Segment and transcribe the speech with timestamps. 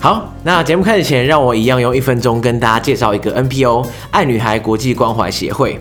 [0.00, 5.80] 好，那节目开始前，让我一样用一分钟跟大家介绍一个 NPO 爱女孩国际关怀协会。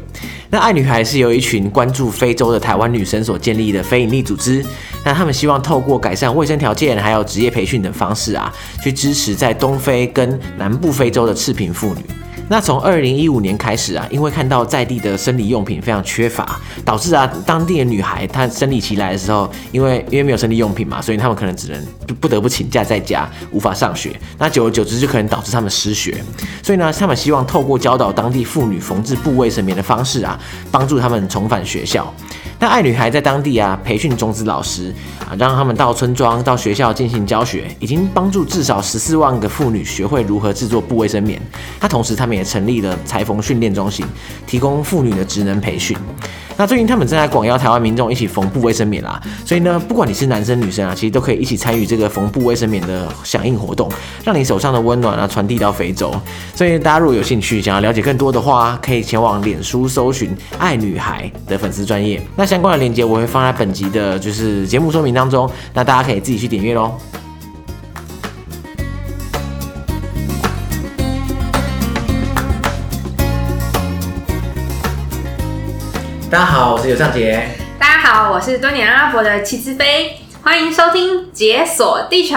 [0.50, 4.66] 那爱女孩是由一群关注非洲的台湾女生所建立的非营利组织。
[5.06, 8.52] 那他们希望透过改善卫生条件，还有职业培训等方式啊，
[8.82, 12.02] 去支持在东非跟南部非洲的赤贫妇女。
[12.50, 21.86] 那从二零一五年开始啊，因为看到在地的生理用品非常缺乏，导致啊当地的女孩她生理期来的时候，因为因为没有生理用品嘛，所以她们可能只能
[22.22, 24.18] 不得不请假在家，无法上学。
[24.38, 26.24] 那久而久之就可能导致她们失学。
[26.64, 30.40] 所以呢，他们希望透过教导当地妇女缝制布卫生棉的方式啊，
[30.72, 32.14] 帮助她们重返学校。
[32.60, 41.40] 那爱女孩在当地啊培训种子老师啊，让他们到村庄、到学校进行教学，已经帮助至少十四万个妇女学会如何制作布卫生棉。
[41.80, 44.04] 那同时，他们也成立了裁缝训练中心，
[44.48, 45.96] 提供妇女的职能培训。
[46.58, 53.88] 那最近他们正在广邀台湾民众一起缝布卫生棉啦，所以呢，不管你是男生女生啊，其实都可以一起参与这个缝布卫生棉的响应活动，
[54.26, 56.12] 让你手上的温暖啊传递到非洲。
[56.56, 62.20] 所以大家如果有兴趣，想要了解更多的话，可以前往脸书搜寻“爱女孩”的粉丝专业。
[62.36, 66.92] 那相关的链接我会放在本集的就是节目说明当中，那大家可以自己去点阅喽。
[76.30, 77.42] 大家好，我是尤尚杰。
[77.80, 80.18] 大家好，我是多年阿拉伯的齐志飞。
[80.44, 82.36] 欢迎收听《解锁地球》。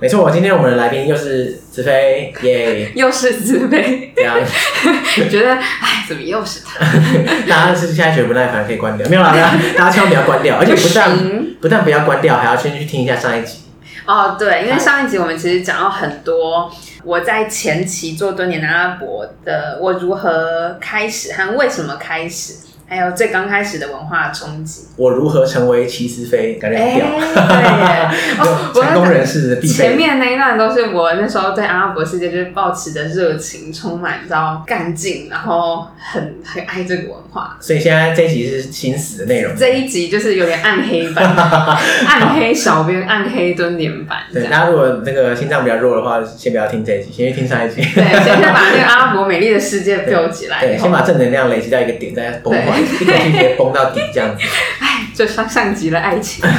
[0.00, 4.12] 没错，我今天我们的来宾又是子飞，耶，又是兹妃。
[4.16, 4.36] 这样，
[5.30, 6.84] 觉得哎，怎么又是他？
[7.48, 9.08] 大家是现在觉得不耐烦，可以关掉。
[9.08, 9.32] 没有啦，
[9.78, 13.60] 大家千万不要关掉，而且不但不，不但不要关掉，还要先去听一下上一集。
[14.06, 16.68] 哦，对，因为上一集我们其实讲到很多
[17.04, 22.54] 我在前期做多年阿拉伯的，我如何开始和为什么开始。
[22.90, 26.54] 还有最刚开始的文化冲击，我如何成为齐兹妃？
[26.54, 29.72] 感觉很屌，欸、 对哦，成功人士的必备。
[29.72, 37.56] 前面那一段都是我那时候对阿拉伯世界就是抱持的热情，充满你知道干劲，然后很很爱这个文化。
[37.60, 41.24] 所以现在这一集是新死的内容，这一集就是有点暗黑版，
[42.08, 44.18] 暗黑小编，暗黑蹲点版。
[44.32, 47.76] 对，大家如果那个心脏比较弱的话，先不要听这一集，先去听上一集。
[47.94, 52.79] 对，先把那个阿拉伯美丽的世界 build 起来对，对，先把正能量累积到一个点，再崩坏。
[52.80, 54.42] 一口气直接崩到底，这样子。
[54.80, 56.44] 哎，这上上级了爱情。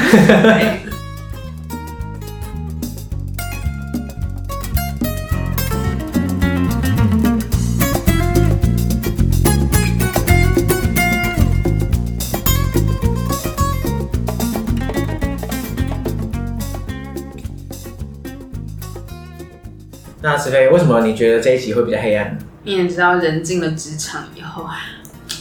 [20.24, 22.38] 那石飞，为什么你觉得这一集会比较黑暗？
[22.64, 24.78] 你也知道，人进了职场以后啊。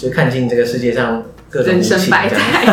[0.01, 2.65] 就看尽这个世界上各种人生百态。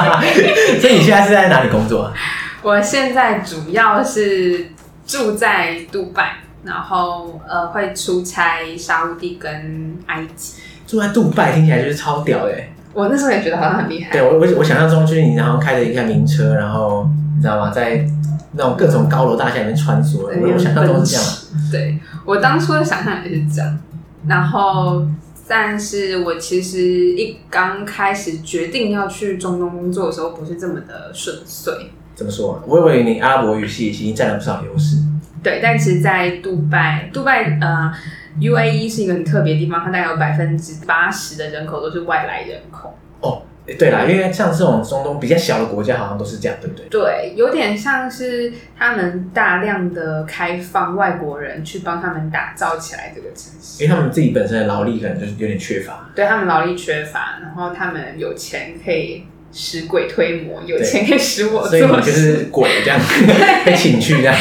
[0.80, 2.10] 所以你现在是在哪里工作？
[2.62, 4.68] 我现在主要是
[5.06, 10.54] 住在杜拜，然后呃会出差沙乌地跟埃及。
[10.86, 12.54] 住在杜拜听起来就是超屌的。
[12.92, 14.10] 我那时候也觉得好像很厉害。
[14.10, 18.04] 对，我我我想象中就是你然后开着一辆名车，然后你知道吗，在
[18.52, 20.26] 那种各种高楼大厦里面穿梭。
[20.26, 21.26] 我想象中是这样。
[21.70, 23.78] 对，我当初的想象也是这样，
[24.26, 25.06] 然后。
[25.52, 26.80] 但是我其实
[27.16, 31.90] 一刚开始决定要去中东工作的时候，不是这么的顺遂。
[32.14, 32.62] 怎么说？
[32.68, 34.98] 我以为你阿拉伯语系已经占了不少优势。
[35.42, 37.92] 对，但其实，在杜拜，杜拜呃
[38.38, 42.96] ，UAE 是一个很特别的地方，它大概有百分之八十的人口都是外来人口。
[43.22, 43.42] 哦。
[43.78, 46.86] 对啦，因为像这种中东比较小的国家，好像都是这样，对不对？
[46.88, 56.10] 对，有点像是他们大量的开放外国人去帮他们打造起来这个城市，因为他们自己本身的劳力可能就是有点缺乏。
[56.14, 62.98] 对，他们劳力缺乏，然后他们有钱可以使鬼推磨，有钱可以使我做，所以你就是鬼这样
[63.64, 64.34] 被请去这样。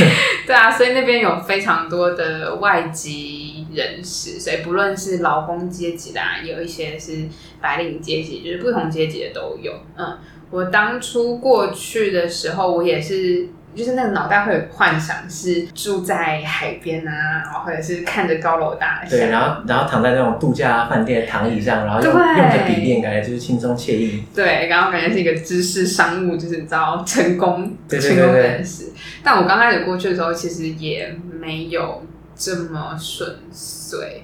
[0.46, 3.49] 对啊，所以那边有非常多的外籍。
[3.74, 7.28] 人士，所以不论是劳工阶级的，也有一些是
[7.62, 9.74] 白领阶级，就是不同阶级的都有。
[9.98, 10.18] 嗯，
[10.50, 24.24] 我当初过去的时候，我也是，就是那个脑袋会有幻想，是住在海边啊，然后或者是看着高楼大厦，对，然后然后躺在那种度假饭店的躺椅上，然后用用着笔电，感觉就是轻松惬意。
[24.34, 28.86] 对，然后感觉是一个知识商务，就是遭成功对对对对成功人士。
[29.24, 32.04] 但我刚开始过去的时候，其实也没有。
[32.40, 34.24] 这么顺遂，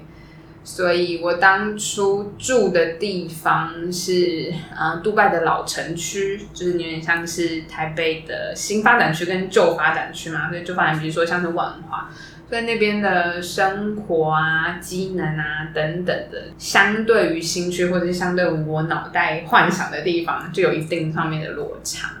[0.64, 12.08] 所以我当初住的地方是呃，杜拜的老城区，就是有点像是台北的新发展区跟旧发展区嘛，所以旧发展比如说像是万华，
[12.48, 22.12] 所以那边的生活啊、机能啊等等的，相对于新区或者是相对于我脑袋幻想的地方，就有一定上面的落差。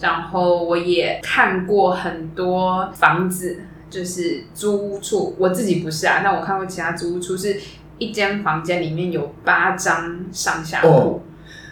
[0.00, 3.60] 然后我也看过很多房子。
[3.90, 7.60] 就是租屋处，我自己不是啊，那我看过其他租屋处是
[7.98, 10.88] 一间房间里面有八张上下铺。
[10.88, 11.20] 哦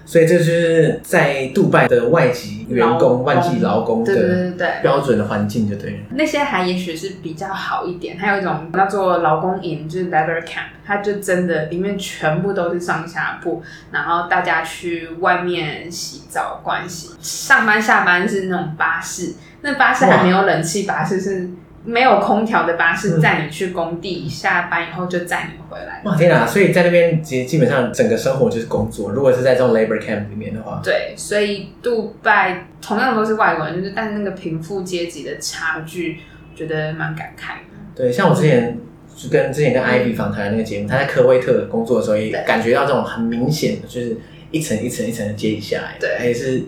[0.05, 5.97] 所以这就是在杜拜的外籍员工、外籍劳工的标准的环境，就对了。
[6.11, 13.63] 那些还也许是比较好一点，还有一种叫做劳工营，就是 Labor Camp，它就真的里面全部都是上下铺，
[13.93, 21.49] 然后大家去外面洗澡、盥洗，上班下班是那种巴士，那巴士还没有冷气，巴士是。
[21.85, 26.01] 没有空调的巴士载你去工地，嗯、下班以后就载你回来。
[26.05, 26.47] 哇天哪！
[26.47, 29.11] 所以在那边基基本上整个生活就是工作。
[29.11, 36.21] 如果是在这种 labor camp 里面的话，对，所以杜拜同样都是外国人，就是但是那个贫富阶级的差距，
[36.55, 37.77] 觉得蛮感慨的。
[37.97, 38.79] 对，像我之前
[39.17, 44.17] 就跟之前跟 Ivy 访谈的那个节目，嗯、他在科威特工作的时候，也感觉到这种很明显的，就是
[44.53, 46.63] 一层一层一层的阶级下来，对，还是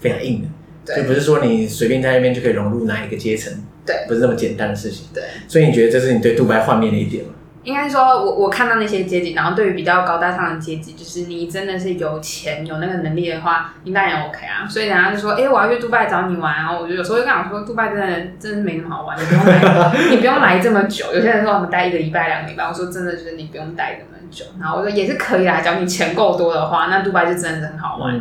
[0.00, 0.48] 非常硬的。
[0.86, 3.52] 对，就不是说你随便在那边就可以融入哪一个阶层。
[3.86, 5.06] 对，不是那么简单的事情。
[5.12, 7.32] 对，所以你觉得这是你对杜拜幻灭的一点吗？
[7.64, 14.68] 应该说我，我看到那些阶级，然后对于比较高大上的阶级，就是你真的是有钱有那个能力的话，你当然 OK 啊。
[14.68, 18.06] 所以人家就说，哎、我要去杜拜找你玩，然后我就有时候就跟我说，杜拜真的
[18.38, 21.06] 真的没那么好玩，你不用来，你不用来这么久。
[21.14, 24.44] 有些人说我们待一个礼拜、两个礼拜，我说真的就是你不用待这么久。
[24.60, 28.14] 然后我说也是可以啦，只要你钱够多的话，那杜拜就真的很好玩。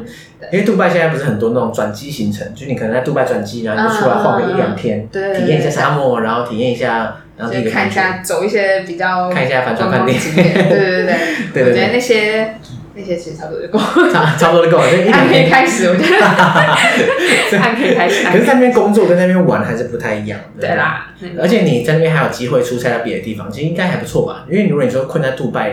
[0.51, 7.17] 因为杜拜现在不是很多那种转机行程，就你可能在杜拜转机，然后就出来晃个一两天，体验一下沙漠，然后体验一下。
[7.35, 11.17] 然后看一下，走一些比较看一下帆船饭店，对对对
[11.53, 12.55] 对，我觉得那些
[12.95, 14.83] 那些其实差不多就够了，差不多就够了。
[15.11, 16.27] 还可以开始，我觉得
[17.59, 18.25] 还可以开始。
[18.27, 21.11] 可是在那边工作跟在那边玩还是不太一样，对啦。
[21.39, 24.45] 而且你在那边还有机会出差到别的地方，其实应该还不错吧？
[24.47, 25.69] 因为如果你说困在杜拜，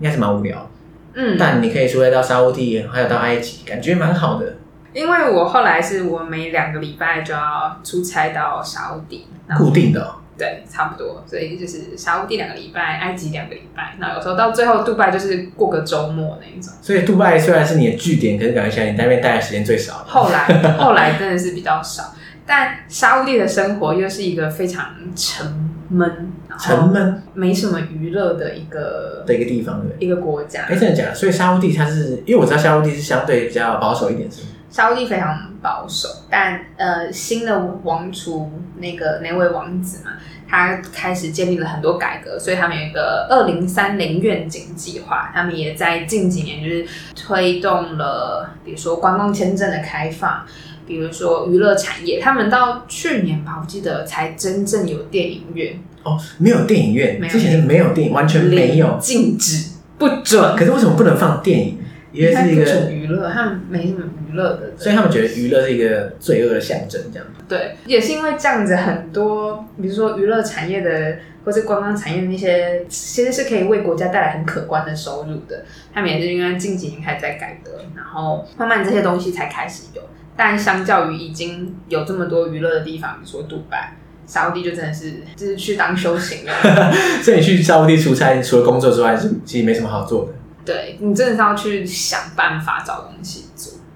[0.00, 0.68] 应该是蛮无聊。
[1.14, 4.56] 嗯，但你可以出差到沙乌地，还有到埃及，感觉蛮好的。
[4.92, 10.12] 因为我后来是我每两个礼拜就要出差到沙乌地，固定的。
[10.36, 16.72] 对，差不多，所以就是沙乌地两个礼拜，埃及两个礼拜，那有时候到最后，杜拜就是过个周末那一种。
[16.82, 20.04] 所以杜拜虽然是你的据点，可是感觉起来你在那边待的时间最少。
[20.06, 22.14] 后来，后来真的是比较少，
[22.44, 25.46] 但沙乌地的生活又是一个非常沉
[25.88, 30.62] 闷、沉闷、没什么娱乐的一个的一个地方，对，一个国家。
[30.62, 31.14] 哎，真的假的？
[31.14, 34.48] 所以沙乌地它是因为我知道沙乌地是相对比较保守一点，是吗？
[34.74, 40.10] 沙乌地非常保守，但呃，新的王储那个那位王子嘛。
[40.48, 45.30] 他开始建立了很多改革，所以他们有一个二零三零愿景计划。
[45.32, 46.84] 他们也在近几年就是
[47.14, 50.44] 推动了，比如说观光签证的开放，
[50.88, 52.20] 比如说娱乐产业。
[52.20, 55.80] 他们到去年吧，我记得才真正有电影院。
[56.02, 60.56] 哦，没有电影院，之前是没有电影，完全没有，禁止，不准。
[60.56, 61.78] 可是为什么不能放电影？
[62.12, 67.26] 因为是一个娱乐，他们没什么娱乐的，所以他们觉得娱乐是一个罪恶的象征，这样。
[67.48, 75.64] 对，也是因为这样子，很多比如说娱乐产业的或是观光产业的那些，其实是可以为国家带来很可观的收入的。
[75.92, 80.02] 他们也是因为近几年开始在改革，然后慢慢这些东西才开始有。
[80.36, 83.96] 但相较于已经有这么多娱乐的地方，比如说杜拜、
[84.26, 86.52] 沙乌地，就真的是就是去当修行了。
[87.22, 90.32] 所以你去沙乌地出差，除了工作之外，是其实没什么好做的。
[90.64, 93.53] 对，你真的是要去想办法找东西做。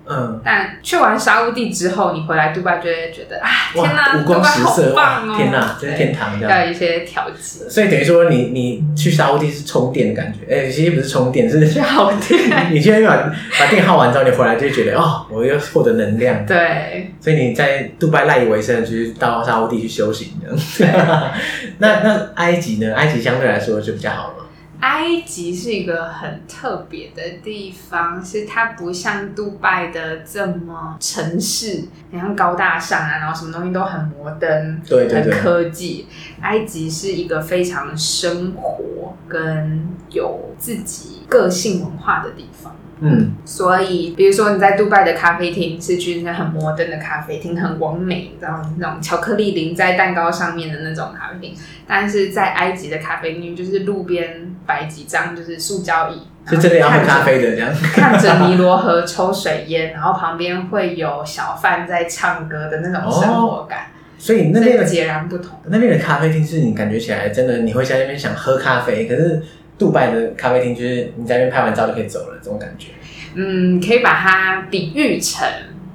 [0.09, 5.35] 嗯，但去完沙乌地之后，你回来杜拜就会觉得啊，天哪，五光十色，棒哦！
[5.37, 7.69] 天哪，真是天堂，要有一些调剂。
[7.69, 12.73] 所以等于说你，你你去沙乌地是充电的感觉，哎、欸，其实不是充电，是 耗电。
[12.73, 13.17] 你今天把
[13.59, 16.47] 把电耗完之后，你回来就会觉得哦，我又获得能量。
[16.47, 20.99] 对，所以你在杜拜赖以为生，就是到沙乌地去修行这样。
[21.03, 21.29] 对
[21.79, 22.95] 那那埃及呢？
[22.95, 24.35] 埃及相对来说就比较好了。
[24.80, 36.06] 埃及是一个很特别的地方，是它不像杜拜的这么城市，你像高大上啊，然后什么东西都很摩登，对对对，很科技。
[36.40, 42.75] 埃及是一个非常生活跟有自己个性文化的地方。
[43.00, 51.56] 嗯，所以比如说你在杜拜的咖啡厅是去那很摩登的咖啡厅，很完美，你知道那种巧克力淋在蛋糕上面的那种咖啡厅。
[51.87, 63.79] 但是在埃及的咖啡厅，就是路边摆几张就是塑胶椅，是真的要喝咖啡的这样，看着尼罗河抽水烟，然后旁边会有小贩在唱歌的那种生活感。
[63.79, 65.59] 哦、所以那边的截然不同。
[65.65, 69.43] 那边的咖啡厅是你感觉起来真的，你会在那边想喝咖啡，可是。
[69.79, 72.89] 杜拜的咖啡厅就是你在那边拍完照就可以走了，这种感觉。
[73.35, 75.47] 嗯，可以把它比喻成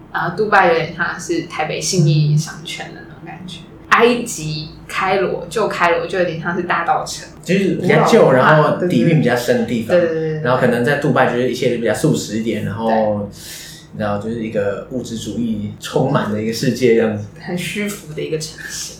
[0.09, 3.01] 啊、呃，杜拜有点像是台北信义商圈的。
[3.93, 9.97] 埃及开罗旧开罗就有点像是大道城，就是比较旧，然后底蕴比较深的地方。
[9.97, 10.41] 对对对。
[10.41, 18.95] 然后可能在杜拜就是一切都比较素食一点，然后对然后就是一个物质主义充满的一个世界这样子，很虚浮的一个城市。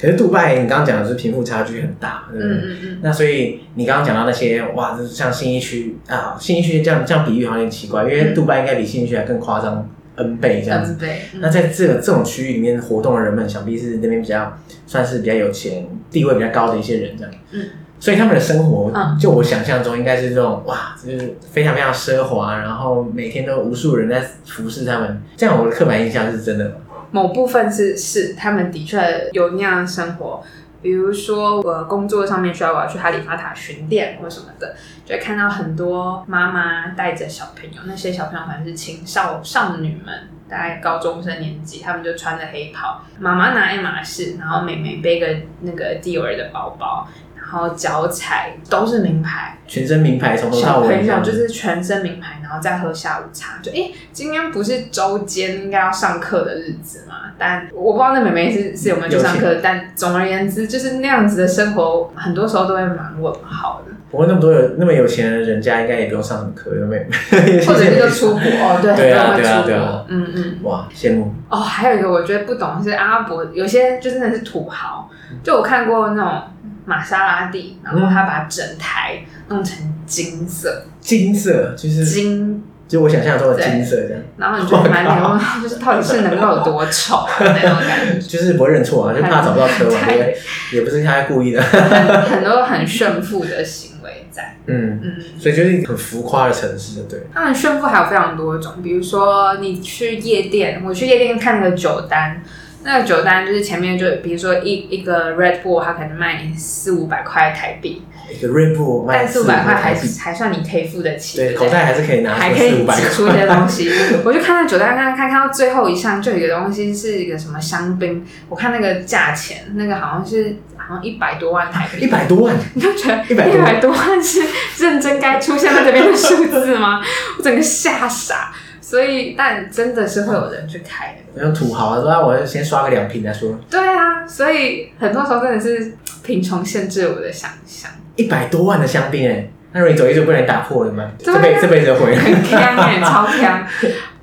[0.00, 2.56] 可是杜拜，你刚刚讲的是贫富差距很大，对不对？
[2.56, 2.98] 嗯嗯嗯。
[3.02, 10.96] 那所以你刚刚讲到那些，哇，就是像新一区啊，新一区这样这样比喻好像有点奇怪，因为杜拜应该比新一区还更夸张 N 倍这样子。
[10.98, 11.22] 对。
[11.34, 17.32] 嗯、那在这个这种区域里面活动的人们，想必是那边比较算是比较有钱、地位比较高的一些人这样。
[17.52, 17.64] 嗯。
[18.00, 25.20] 所以他们的生活，就我想象中应该是这种哇，就是非常非常奢华，然后每天都无数人在服侍他们。
[25.36, 26.74] 这样我的刻板印象是真的吗？
[27.10, 30.42] 某部分是是，他们的确有那样的生活。
[30.80, 45.26] 比如说我工作上面需要我要去哈利法塔巡店或什么的，就会看到很多妈妈带着小朋友，那些小朋友反正是青少少女们，大概高中生年纪，他们就穿着黑袍，妈妈拿爱马仕，然后妹妹背个
[45.62, 47.08] 那个蒂尔的包包。
[47.50, 50.88] 然后脚踩都是名牌，全身名牌，从头到尾。
[50.88, 53.58] 小朋友就是全身名牌，然后再喝下午茶。
[53.62, 57.14] 就哎，今天不是周间应该要上课的日子嘛？
[57.38, 59.60] 但我不知道那妹妹是是有没有去上课。
[59.62, 63.94] 但总而言之，就是那样子的生活，很多时候都会蛮稳好的。
[64.10, 67.02] 不过那么多有那么有钱的人家，应该也不用上什么课，有没有？
[67.64, 71.32] 或者是就出国 哦，对，对啊，对啊，对啊，嗯嗯，哇，羡慕。
[71.48, 75.08] 哦，还有一个我觉得不懂是阿拉伯，有些就真的是土豪，
[75.42, 76.42] 就我看过那种。
[76.88, 79.76] 玛莎拉蒂，然后他把整台弄成
[80.06, 84.22] 金色，金色就是金，就我想象中的金色这样。
[84.38, 88.18] 然后你就蛮牛， 就是到底是能够有多丑的 那种感觉。
[88.18, 90.38] 就是不会认错啊，就怕找不到车嘛，对，
[90.72, 91.60] 也不是他故意的。
[92.24, 97.20] 很多很炫富的行为在，嗯嗯，所以就是很浮夸的城市，对。
[97.34, 102.42] 他们炫富还有非常多种，比如说你去夜店，我去夜店看那个酒单。
[102.84, 108.02] 那个酒单就是前面就比如说一一个 Red Bull，它可能卖四五百块台币。
[108.30, 111.38] 一个 Red Bull 卖四五百块还还算你可以付得起。
[111.38, 113.90] 对，口袋还是可以拿，还可以挤出一些东西。
[114.22, 118.24] 我就看到酒单，看看看到最后一项，就有一个东西是一个什么香槟。
[118.48, 122.04] 我看那个价钱，那个好像是好像一百多万台币。
[122.04, 122.54] 一百多万？
[122.74, 124.42] 你就觉得一百多万是
[124.78, 127.02] 认真该出现在这边的数字吗？
[127.38, 128.52] 我整个吓傻。
[128.88, 131.18] 所以，但真的是会有人去开的。
[131.34, 133.54] 那种土豪啊，说啊，我要先刷个两瓶再说。
[133.70, 135.92] 对啊，所以很多时候真的是
[136.22, 137.90] 贫穷限制我的想象。
[138.16, 141.02] 一百多万的香槟哎，那如果你走一走不能打破了吗？
[141.04, 142.18] 啊、这辈这辈子就毁了。
[142.18, 143.66] 很强哎， 超强。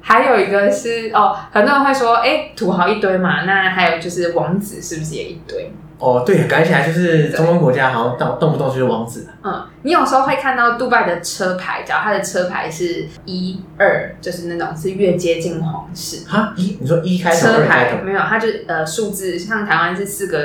[0.01, 5.71] 还有一个是哦，很多人会说，哎、欸，土豪一堆嘛，那还有就是王子是不是也一堆？
[5.97, 9.27] 哦，对，感觉起来就是中东国家好像动动不动就是王子。
[9.43, 16.27] 嗯，你有时候会看到杜拜的车牌，只要它的车牌是一二，就是那种是越接近皇室。
[16.27, 20.39] 哈，一你说一开头，车牌没有，它就呃数字，像台湾是四个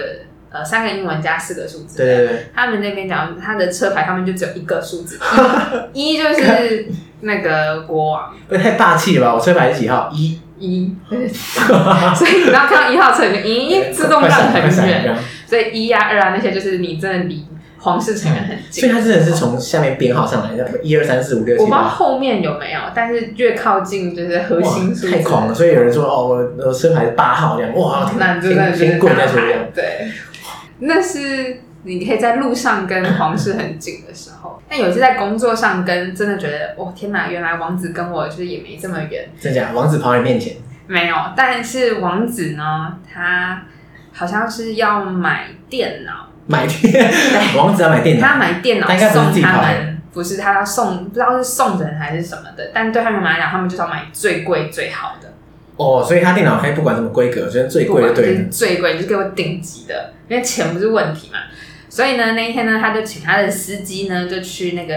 [0.53, 1.97] 呃三个英文加四个数字。
[1.99, 2.47] 对对对。
[2.55, 5.19] 他们那边讲，他的车牌上面就只有一个数字，
[5.93, 6.87] 一就是
[7.23, 8.33] 那个国王。
[8.49, 9.35] 不 太霸气了吧？
[9.35, 10.09] 我车牌是几号？
[10.15, 10.39] 一。
[10.61, 15.17] 一， 所以你知道看到一号车，你一自动让很远。
[15.51, 17.45] 所以一呀、二啊那些，就是你真的离
[17.79, 18.83] 皇室成员很近。
[18.83, 21.63] 所以他真的是从下面编号上来的，一二三四五六七。
[21.63, 25.11] 我不知道后面有没有，但是越靠近就是核心数。
[25.11, 29.65] 太狂了，所以有人说哦，我我车牌是八号这样，哇，那真的是贵在这样。
[29.75, 30.07] 对，
[30.79, 34.63] 那是你可以在路上跟皇室很近的时候。
[34.69, 39.29] 但有一次在工作上跟真的觉得，哦天哪，原来王子跟我就是也没这么远。
[39.41, 39.71] 真假？
[39.75, 40.55] 王子跑你面前？
[40.87, 43.63] 没有，但是王子呢，他。
[44.13, 47.57] 好像是要买电脑，买电，对。
[47.57, 55.29] 王子要买电脑，他要买电脑送他们，不是他要送，不知道是送人还是什么的，但对他们来讲，他们就是要买最贵最好的。
[55.77, 61.39] 哦，所以他电脑可以不管什么规格，就是最贵的，对，就是最贵，就是给我顶级的，因为钱不是问题嘛。
[61.91, 64.95] 所以呢，那一天呢，他就请他的司机呢，就去那个，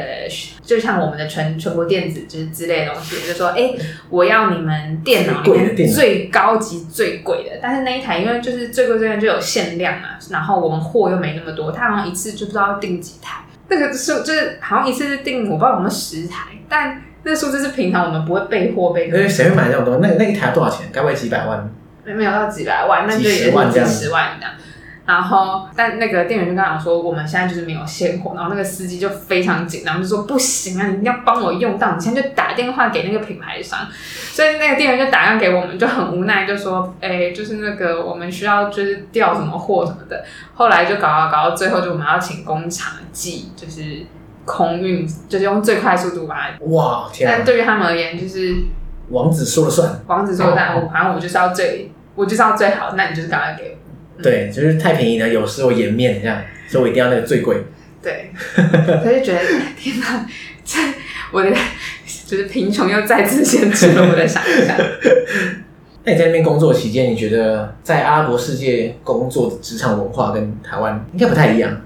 [0.62, 3.80] 就像我们的全全国电子就是之类的东西，就说，哎、欸，
[4.12, 7.58] 我要你们电脑里面最高级、最贵的。
[7.60, 13.44] 但是那一台因为就是最贵最贵就有限量嘛，然后我们货又没那么多，他好像一次就不知道要订几台。
[13.70, 19.08] 那个数就是好像一次是订我不知道有没有十台，但那个数字是平常我们不会备货备。
[19.08, 19.98] 因为谁会买那么多？
[19.98, 20.88] 那那一台多少钱？
[20.94, 21.68] 该不会几百万？
[22.06, 24.54] 没没有到几百万，那就也是几十万这样。
[25.06, 28.34] 然后，但那个店员就跟他讲说，我们现在就是没有现货。
[28.36, 33.86] 然后那个司机就非常紧张，就说不行啊，你一定要帮我用到，你现在就打电话给那个品牌商。
[33.92, 40.24] 所以那个店员就打电话给我们，就很无奈，就说，哎，就是那个我们需要就是调什么货什么的。
[40.54, 44.06] 后来就搞搞搞到最后，就我们要请工厂寄，就是
[44.46, 46.66] 空运，就是用最快速度把它。
[46.68, 47.34] 哇，天啊！
[47.36, 48.56] 但对于他们而言，就是
[49.10, 50.00] 王子说了算。
[50.08, 53.83] 王子说了算，我反正我就是要最，我就是要最好，那你就是赶快给我。
[54.22, 57.58] 对，就是太便宜了，有失我颜面这样，所以我一定要那个最贵。
[58.02, 59.40] 对， 他就觉得
[59.78, 60.26] 天哪，
[60.66, 60.80] 这
[61.32, 61.50] 我的
[62.28, 64.78] 就是贫穷又再次限制了我的想象。
[66.06, 71.82] 那你在那边工作期间，你觉得在阿拉伯世界工作的职场文化跟台湾应该不太一样？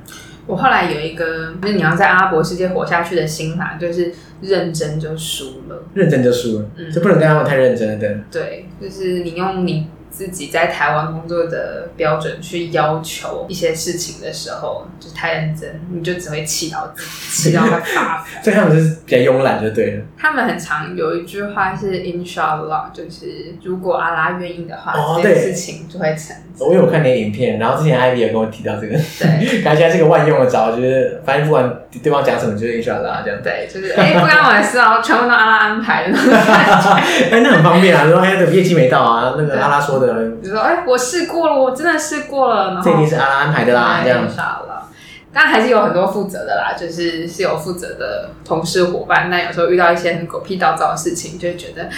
[0.48, 8.20] 我后来有一个，就是你要在阿拉伯世界活下去的心法，就是认真就输了，认真就输了，嗯，就不能跟他们太认真的。
[8.32, 9.88] 对，就是你用你。
[10.10, 18.44] 自己在台湾工作的标准去要求一些事情的时候，就太认真，你就只会气到自己，气到他发疯。
[18.44, 20.04] 所以他们就是比较慵懒，就对了。
[20.18, 26.36] 他们很常有一句话是 “Inshallah”，就是如果阿拉愿意的话，哦、这件事情就会成。
[26.60, 31.72] 我有看你的影片，然后之前 Ivy 也跟我提到这个，对，感觉现在是个万用的招，就是反正不管
[32.02, 33.40] 对方讲什么，就是 Inshallah 这样。
[33.44, 36.18] 对，就是哎、欸，不关我的事啊，全部都阿拉安排的。
[36.18, 40.32] 哎、欸，那很方便啊，说哎，等业绩没到啊，那个阿拉说的。
[40.42, 40.74] 就说哎。
[40.76, 42.68] 欸我试过了，我真的试过了。
[42.76, 44.24] 然后这一定是阿拉安排的啦，这样。
[44.24, 44.90] 了，
[45.34, 49.28] 当然还是有很多负责的啦，就是是有负责的同事伙伴。
[49.30, 51.90] 但有时候遇到一些很狗屁倒灶的事情，就会觉得，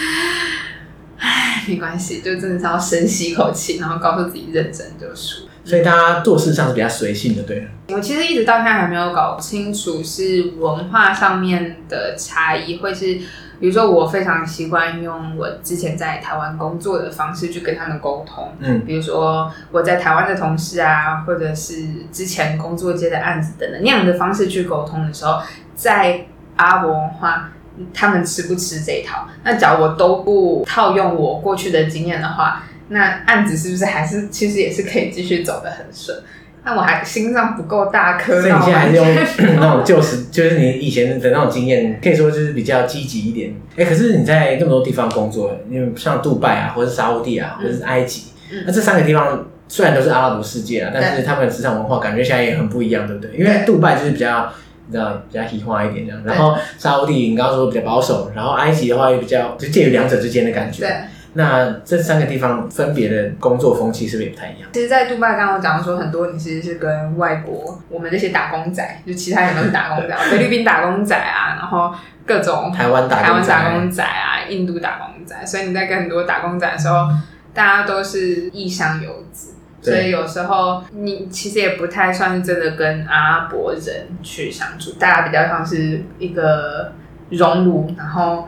[1.19, 5.43] 唉，没关系，就真的是要深吸一口气，然后告诉自己认真就输。
[5.63, 7.67] 所以大家做事上是比较随性的，对。
[7.89, 13.19] 我其实一直到现在还没有搞清楚是文化上面的差异，会是。
[13.59, 18.51] 比如说，我非常习惯用我之前在台湾工作的方式去跟他们沟通。
[18.59, 25.41] 嗯，比如说我在台湾的同事啊，或者是之前工作接的案子等等那样的方式去沟通的时候，
[25.75, 26.25] 在
[26.55, 27.49] 阿伯文化，
[27.93, 29.27] 他们吃不吃这一套？
[29.43, 36.17] 那假如我都不套用我过去的经验的话，那案子是不是还是其实也是可以继续走得很顺？
[36.63, 39.05] 但我还心脏不够大颗，所以你现在还是用
[39.59, 43.55] 那种旧时，就是你以前的那种经验，可以说就是比较积极一点。
[43.75, 53.31] 哎、欸，可是你在那么多地方工作，因为像杜拜啊，或者是沙乌地啊，或者是埃及，嗯、那这三个地方虽然都是阿拉伯世界啊，但是他们的职场文化感觉现在也很不一样，对不对？
[53.37, 54.51] 因为杜拜就是比较
[54.87, 60.81] 你知道比较西化一点这样，然后沙乌地你刚刚说比较保守，然后埃及的话又比较就介于两者之间的感觉。
[60.81, 60.91] 对。
[61.33, 64.67] 那这三个地方分别的工作风气是不是也不太一样？
[64.73, 71.93] 其实，在杜拜刚刚我讲说，很多你其实是跟外国我们这些打工仔，就其他人都是打工仔， 菲律宾打工仔啊，然后
[72.25, 77.07] 各种台湾打台湾打工仔啊，印度打工仔，所以你在跟很多打工仔的时候，
[77.53, 86.91] 大家都是异乡游子，所以有时候你其实也不太算是真的跟阿拉伯人去相处，大家比较像是一个
[87.29, 88.47] 熔炉，然后。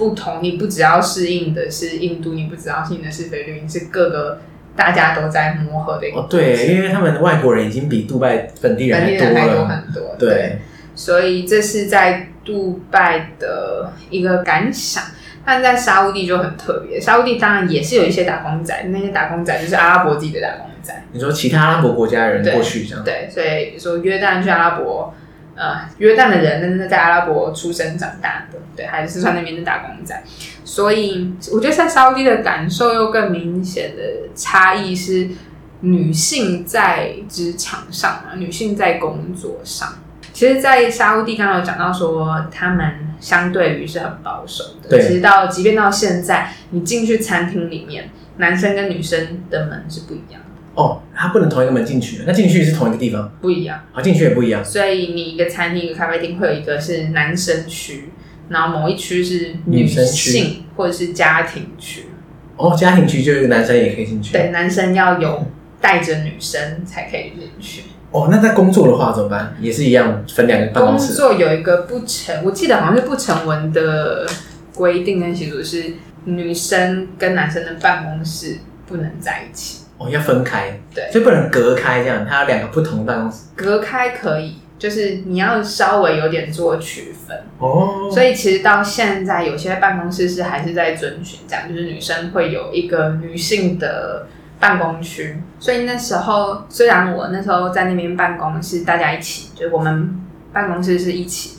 [0.00, 4.40] 不同，你不只要适应的是印度，你不只要适应的是菲律宾，是各个
[4.74, 6.20] 大家都在磨合的一个。
[6.20, 10.16] 哦，对，因为他们的外国人已经比杜拜本地人还多，还多很多。
[10.18, 10.58] 对，对，
[10.94, 15.04] 所以这是在杜拜的一个感想。
[15.44, 21.04] 但在沙乌地就很特别，沙乌地当然也是有一些打工仔，那些打工仔就是阿拉伯自己的打工仔。
[21.12, 23.04] 你说其他阿拉伯国家的人过去这样？
[23.04, 25.12] 对，所以比如说约旦去阿拉伯。
[25.60, 30.22] 呃，约旦的人，那是在阿拉伯出生长大的，对，还是四川那边的打工仔，
[30.64, 34.02] 所以我觉得在沙乌地的感受又更明显的
[34.34, 35.28] 差异是，
[35.80, 39.98] 女性在职场上啊，女性在工作上，
[40.32, 50.49] 其实，在沙乌地刚刚有讲到说，他们相对于是很保守的，对，其实到即便到现在，你进去餐厅里面，男生跟女生的门是不一样的。
[50.74, 53.80] 哦，他不能同一个门进去，那进去是同一个地方，不一样。
[53.92, 54.64] 好，进去也不一样。
[54.64, 58.10] 所以你一个餐厅、一个咖啡厅会有一个是男生区，
[58.48, 62.06] 然后某一区是女生区或者是家庭区。
[62.56, 64.32] 哦，家庭区就是男生也可以进去。
[64.32, 65.46] 对，男生要有
[65.80, 67.82] 带着女生才可以进去。
[68.12, 69.56] 哦，那在工作的话怎么办？
[69.60, 71.08] 也是一样分两个办公室。
[71.08, 74.26] 工作有一个不成，我记得好像是不成文的
[74.74, 79.84] 规定跟习俗是，女生跟男生的办公室不能在一起。
[80.00, 83.48] 哦，要分开，对，所以不能隔开这样，它有两个不同的办公室。
[83.54, 88.08] 隔开可以，就是你要稍微有点做区分哦。
[88.10, 94.26] 所以其实到现在，有些办公室是还是在遵循这样，就是女生会有一个女性的
[94.58, 95.38] 办公区。
[95.58, 100.18] 所以那时候，虽然我那时候在那边办公是大家一起，就是我们
[100.50, 101.58] 办公室是一起，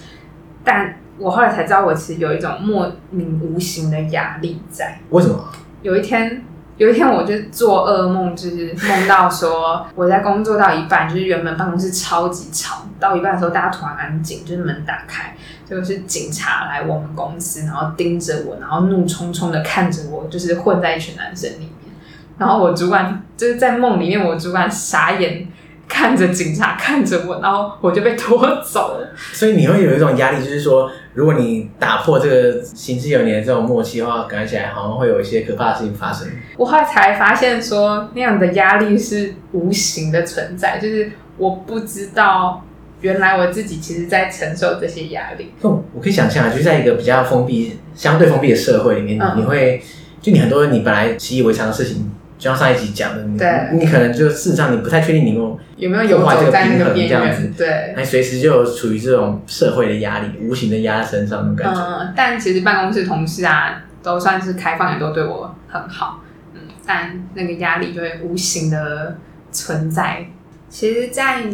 [0.63, 4.97] 但我后来才知道，我其实有一种莫名无形的压力在。
[5.11, 5.47] 为什么？
[5.83, 6.43] 有一天。
[6.81, 15.35] 有一天，我就做噩梦，就是梦到说我在工作到一半，就是原本办公室超级吵，到一半的时候大家突然安静，就是门打开，
[15.69, 21.93] 就是警察来我们公司，然后盯着我，然后怒冲冲的看着我，就是混在一群男生里面，
[22.39, 25.47] 然后我主管就是在梦里面，我主管傻眼。
[25.91, 29.13] 看着警察看着我，然后我就被拖走了。
[29.33, 36.29] 所以你会有一种压力，就是说，如果你打破这个行之有年的这种默契的话，感觉起来好像会有一些可怕的事情发生。
[36.55, 42.63] 我后来才发现，说那样的压力是无形的存在，就是我不知道
[43.01, 45.51] 原来我自己其实在承受这些压力。
[45.59, 49.83] 哦，我可以想象啊，就是在一个比较封闭、相对封闭的社会里面，嗯、你会
[50.21, 52.09] 就你很多你本来习以为常的事情，
[52.41, 61.79] 就像上一集讲的，你对你可能就事实上你不太确定你有有没有游走在那个边缘，对，还随时就有处于这种社会的压力，无形的压在身上的感觉。
[61.79, 66.23] 嗯，但其实办公室同事啊，都算是开放，也都对我很好。
[66.55, 69.17] 嗯，但那个压力就会无形的
[69.51, 70.25] 存在。
[70.67, 71.49] 其实在，在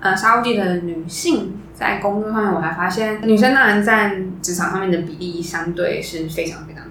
[0.00, 6.84] 呃沙乌地的女性在工作上面，我还发现女生当然在职场上面的比例相对是非常非常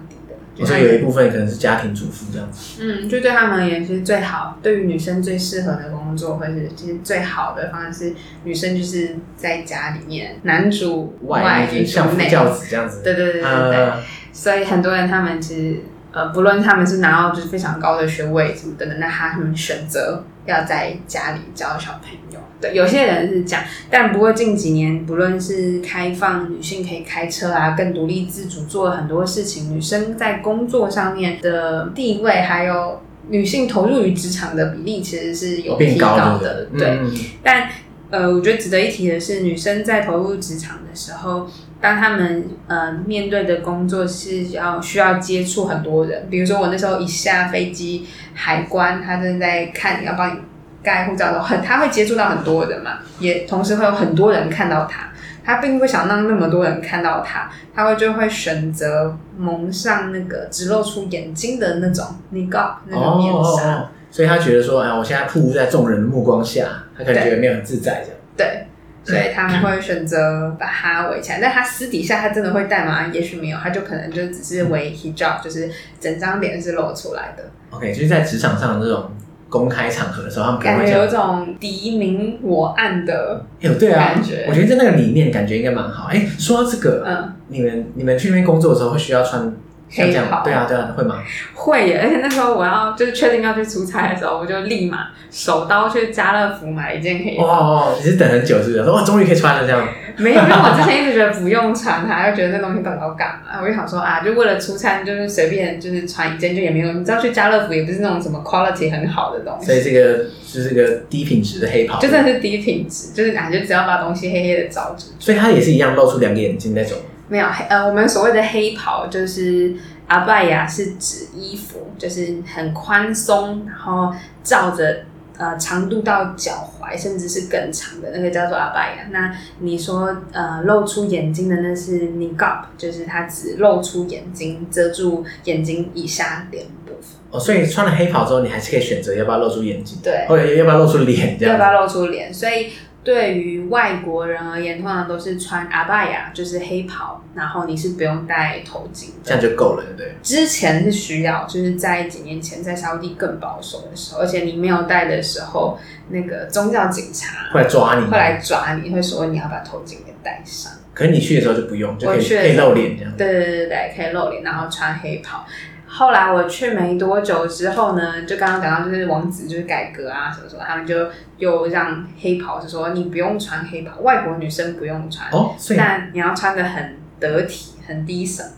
[0.54, 0.68] 低的。
[0.68, 2.82] 所以有一部分可能是家庭主妇这样子。
[2.82, 13.02] 嗯，就对他们而言，其实最好，对于女生最适合的工作，或者是其实最好的方式是女生就是在家里面，男主外女主内，教子这样子。
[13.02, 13.76] 对对对对对。
[13.76, 15.80] 呃、所以很多人他们其实。
[16.12, 22.40] 呃，不论他们是拿到就是非常高的学位什么等等，那他们选择要在家里教小朋友。
[22.60, 36.66] 对，有些人是这样，但不过近几年，不论是开放女性可以开车啊，更独立自主做了很多事情，女生在工作上面的地位，还有女性投入于职场的比例，其实是有提高的。
[36.78, 37.68] 对，嗯、但
[38.10, 41.48] 呃，我觉得值得一提的是，女生在投入职场的时候。
[41.82, 50.40] 当他们呃面对的工作是要需要接触很多人，比如说我那时候一下飞机，海关他正在看你要帮你
[50.82, 55.12] 盖护照的，很他会接触到很多人嘛，也同时会有很多人看到他，
[55.44, 66.66] 他并不想让那么多人看到他，他会就会选择蒙上那个只露出眼睛的那种 niqab 那个面纱，哦，所以他觉得说，哎，我现在暴露在众人的目光下，
[66.96, 68.18] 他可能觉得没有很自在这样。
[68.36, 68.66] 对。
[69.02, 73.06] 所以他们会选择把它围起来，但他私底下他真的会戴吗？
[73.10, 77.42] 也许没有，他就可能就只是围 hijab，就是整张脸是露出来的。
[77.70, 79.10] OK，就是在职场上的这种
[79.50, 84.46] 公开场合的时候，他们感觉有种敌明我暗的，有对啊感觉。
[84.48, 86.06] 我觉得在那个里面感觉应该蛮好。
[86.06, 89.52] 哎，说到这个，嗯，你们你们去那边工作的时候会需要穿？
[89.92, 91.22] 黑袍，对啊，对啊，会吗？
[91.54, 92.00] 会耶！
[92.02, 97.44] 而且那时候我要就是确定要去出差的时候，我就立马手刀去家乐福买一件黑袍。
[97.44, 98.90] 哦哦，你是等很久是不是？
[98.90, 99.86] 哇，终于可以穿了这样。
[100.16, 103.60] 没有，因为我之前一直觉得不用穿它，就觉得那东西到底要干嘛？
[103.60, 106.92] 我就想说啊，就为了出差，就是随便就是穿一件就也没有。
[106.92, 109.66] 你知道去家乐福也不是那种什么 quality 很好的东西。
[109.66, 115.06] 所以这个就是个低品质的黑袍，就真的是低品质，就是感觉只要把东西黑黑的罩住。
[115.18, 116.96] 所以它也是一样露出两个眼睛那种。
[117.30, 119.72] 没有黑呃，我们所谓的黑袍就是
[120.08, 124.12] 阿拜亚，是指衣服，就是很宽松，然后
[124.42, 125.04] 罩着
[125.38, 129.06] 呃长度到脚踝，甚至是更长的那个叫做阿拜亚。
[129.12, 137.20] 那你说呃露出眼睛的那是 niqab，就是它只露出眼睛，遮住眼睛以下脸部分。
[137.30, 141.56] 哦，所以穿了黑袍之后，你还是可以选择要不要露出眼睛，对，或者要不要露出脸，这样。
[141.56, 142.34] 要不要露出脸？
[142.34, 142.72] 所以。
[143.02, 150.14] 对于外国人而言，通常都是穿阿拜亚，就是黑袍，然后你是不用戴头巾，这样就够了，对不对？
[150.22, 155.78] 之前是需要，就是在几年前在沙乌地更保守的时候，而且你没有戴的时候，
[156.10, 160.72] 那个宗教警察会来抓你，会来抓你，会说你要把头巾给戴上。
[160.92, 163.16] 可是你去的时候就不用，就可以可以露脸这样。
[163.16, 165.46] 对对对对，可以露脸，然后穿黑袍。
[165.92, 178.50] 后来我去没多久之后呢，就刚刚讲到就是王子就是改革啊什么什么，他们就又让黑袍是说你不用穿黑袍，外国女生不用穿哦，但你要穿的很得体，很 decent。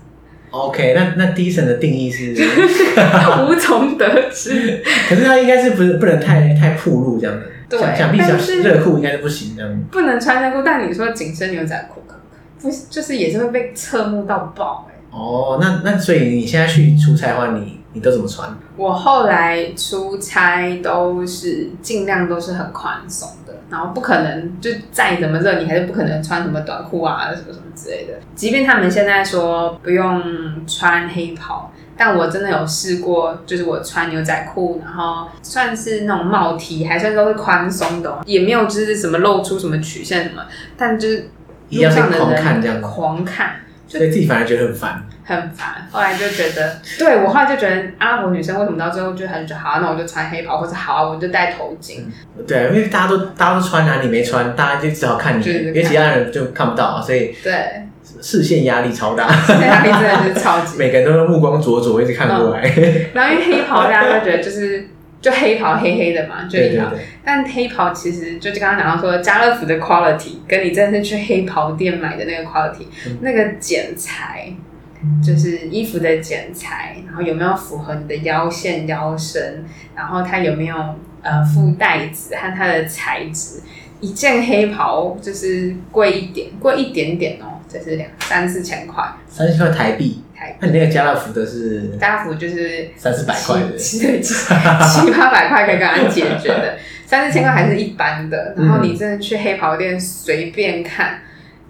[0.50, 2.34] OK，那那 decent 的定义是
[3.48, 4.82] 无从得知。
[5.08, 7.46] 可是他应该是不是不能太太暴露这样的？
[7.70, 8.18] 对，想必
[8.62, 9.82] 热裤应该是不行这样。
[9.90, 12.14] 不能穿热裤，但你说紧身牛仔裤可？
[12.60, 14.86] 不，就是也是会被侧目到爆。
[15.12, 18.48] 哦，那那所以你现在去出差的话，你你都怎么穿？
[18.76, 28.14] 我后来出差都是尽量都是很宽松的，然后不可能就再怎么热，你还是不可能穿什么短裤啊，什么什么之类的。
[28.34, 40.42] 即便他们现在说不用穿黑袍，但我真的有试过，就是我穿牛仔裤，然后算是那种帽 T，还算都是宽松的，也没有就是什么露出什么曲线什么，
[40.78, 41.28] 但就是
[41.70, 43.56] 路上的人看这样狂看。
[43.98, 45.86] 所以自己反而觉得很烦，很烦。
[45.90, 52.00] 后来就觉得，对，我后来就觉得阿拉伯女生为什么到最后就很觉得好，那我就穿黑袍，或者好啊，我就戴头巾。
[52.38, 57.54] 嗯、对，因为大家都大家都穿啊，你没穿，大家就只好看你，因为其他人就看不到啊，所以对
[58.22, 62.62] 视线压力超大，视线压力真的是超级， 每个人都是目光灼灼一直看过来。
[62.76, 64.88] 嗯、然后因为黑袍，大家都觉得就是。
[65.22, 66.92] 就黑袍黑黑的嘛，就一条。
[67.24, 74.52] 但黑袍其实就刚刚讲到说，家乐福的 quality 跟你真正去黑袍店买的那个 quality，、嗯、那个剪裁，
[75.24, 80.76] 就是衣服的剪裁，然后有没有符合你的腰线腰身，然后它有没有
[81.22, 83.60] 呃附带子和它的材质，
[84.00, 90.24] 一件黑袍就是贵一点，贵一点点哦，就是两三四千块，三千块台币。
[90.60, 91.88] 那你那个家乐福的是？
[91.98, 96.76] 家乐福就是三四百块的，七七八百块可以跟他解决的，
[97.06, 98.54] 三四千块还是一般的。
[98.56, 101.20] 然后你真的去黑袍店随便看，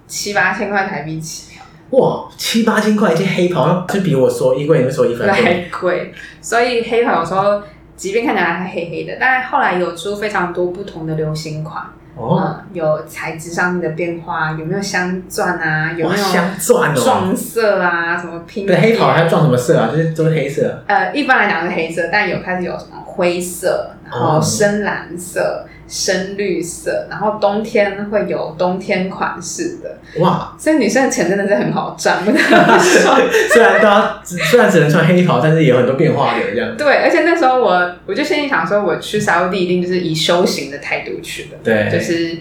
[0.07, 1.63] 七八千块台币起跳。
[1.99, 6.13] 哇，七八千块一件黑袍，就比我说衣柜里面说衣服还贵。
[6.41, 7.63] 所以黑袍有时候
[7.97, 11.85] 即便看起来还黑黑的，但后来有出非常多不同的流行款。
[12.15, 15.93] 哦、嗯，有材质上面的变化，有没有镶钻啊？
[15.93, 18.19] 有没有镶钻撞色啊？
[18.21, 18.67] 什么拼？
[18.67, 19.89] 对，黑桃还要撞什么色啊？
[19.91, 20.83] 就是都是黑色。
[20.87, 25.65] 呃，一般来讲是黑色，但有开始有什么灰色，然后深蓝色。
[25.67, 32.17] 嗯深绿色，然后冬天会有冬天款式的哇，所以女生的钱真的是很好赚。
[32.25, 36.75] 虽然都要虽然只能穿黑袍，但是也有很多变化的这样。
[36.79, 42.39] 对，而且那时候我我就心里想说，我去沙乌地一定就是以修行的态度去的，对，就是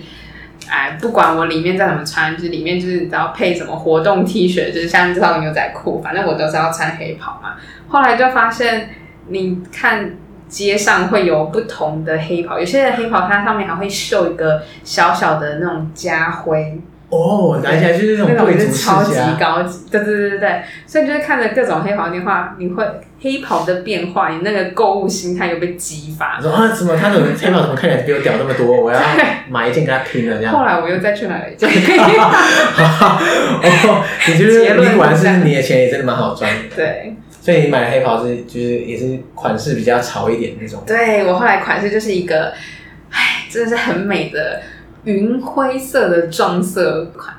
[0.70, 7.56] 哎，不管我里面再怎么穿，就是里面就是只要配什么活动 T 恤，就是像这套牛仔裤，反正我都是要穿黑袍嘛。
[7.90, 8.92] 后来就发现，
[9.28, 10.12] 你看。
[10.52, 16.78] 街上会有不同的黑袍，有些人黑袍它上面还会绣一个小小的那种家徽
[17.10, 22.86] 哦，拿起来就是那种贵族超级高级，对对对对对，所以就是看着各种黑袍的话，你会
[23.22, 26.40] 黑袍的变化，你那个购物心态又被激发。
[26.42, 28.82] 说啊，怎么他的黑袍怎么看起来比我屌那么多？
[28.82, 29.00] 我要
[29.50, 30.52] 买一件跟他拼了这样。
[30.56, 31.70] 后来我又再去买了一件。
[32.80, 36.60] 哦，你觉得你果然是你的钱也真的蛮好赚的。
[36.76, 37.16] 对。
[37.42, 40.84] 所以你买的黑袍是就是也是款式比较潮一点那种。
[40.86, 42.54] 对，我后来款式就是一个，
[43.10, 44.62] 哎，真的是很美的
[45.06, 47.36] 云灰色的撞色款。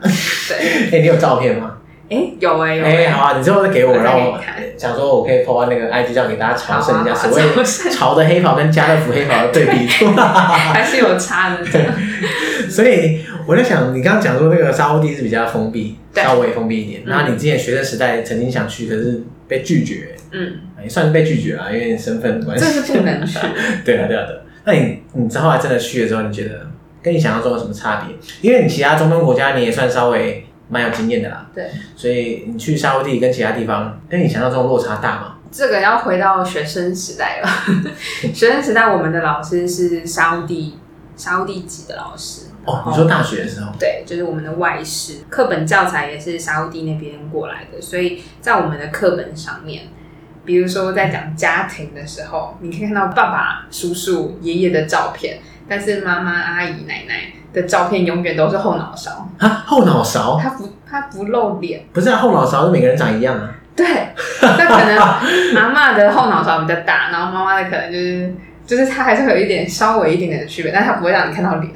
[0.49, 1.77] 对，哎、欸，你有照片吗？
[2.11, 4.41] 哎、欸，有哎、欸、有哎、欸，好啊，你之后再给我，让我
[4.77, 9.87] 想说我可以 po 那个 IG 这样给大家朝圣一下，所谓潮的黑袍跟家乐福黑袍的对比，
[10.19, 11.65] 还是有差的。
[11.65, 11.87] 对，
[12.69, 17.03] 所以我在想，你刚刚讲说那个沙乌地是比较封闭，稍微封闭一点。
[17.07, 19.23] 那你之前学生时代曾经想去，可是。
[19.53, 22.65] 被拒绝，嗯，也算是被拒绝了，因为身份的关系。
[22.65, 23.39] 这是不能去。
[23.85, 24.39] 对啊，对啊，对。
[24.65, 26.67] 那你，你之后来真的去了之后，你觉得
[27.03, 28.17] 跟你想象中有什么差别？
[28.41, 31.51] 因为你其他中东国家你也算稍微蛮有经验的啦。
[31.55, 31.67] 对。
[31.95, 35.37] 所以你去沙乌地跟其他地方，跟你想象中落差大吗？
[35.51, 37.49] 这个要回到学生时代了。
[38.33, 40.79] 学生时代，我们的老师是沙乌地，
[41.15, 42.47] 沙乌地籍的老师。
[42.65, 43.73] 哦，你说大学的时候？
[43.79, 49.83] 对，就是我们的外事，课本教材也是沙乌地那边过来的，所以在我们的课本上面，
[50.45, 59.29] 比如说在讲家庭的时候，你可以看到爸爸、叔叔、爷爷的照片，但是妈妈、阿姨、奶奶的照片永远都是后脑勺。
[59.39, 63.87] 啊，后脑勺，他不，他不露脸，不是啊，后脑勺是每个人长一样啊，对，
[64.41, 64.97] 那可能
[65.53, 71.73] 妈妈的后脑勺比较大，然后妈妈的可能就是，就是他还是会有一点稍微一点点的区别，但他不会让你看到脸。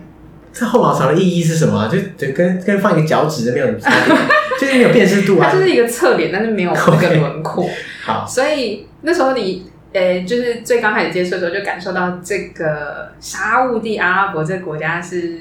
[0.59, 1.87] 这后脑勺的意义是什么啊？
[1.87, 3.67] 就就跟跟放一个脚趾都没有
[4.59, 5.51] 就是没有辨识度啊。
[5.51, 7.65] 它就是一个侧脸，但是没有那个轮廓。
[7.65, 7.71] Okay.
[8.05, 15.39] 好，所以那时候你呃、欸，就是最刚开始接触的时候，就感受到这个沙悟地阿拉伯这个国家是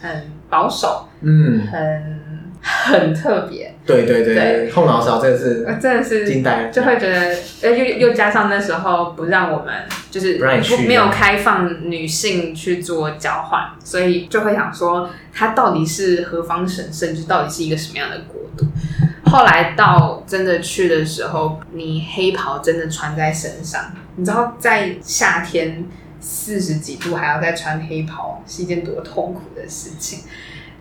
[0.00, 0.10] 很
[0.50, 2.31] 保守，嗯，很。
[2.62, 9.74] 很特别，对对对，对后脑勺真的是真的是惊呆，就会觉得，呃，又又加上那时候不让我们，
[10.10, 18.66] 就是不没有开放女性去做交换，所以就会想说，它到底是何方神圣，就到底是一个什么样的国度？
[19.28, 25.84] 后来到真的去的时候，你黑袍真的穿在身上，你知道在夏天
[26.20, 30.20] 四十几度还要再穿黑袍，是一件多痛苦的事情。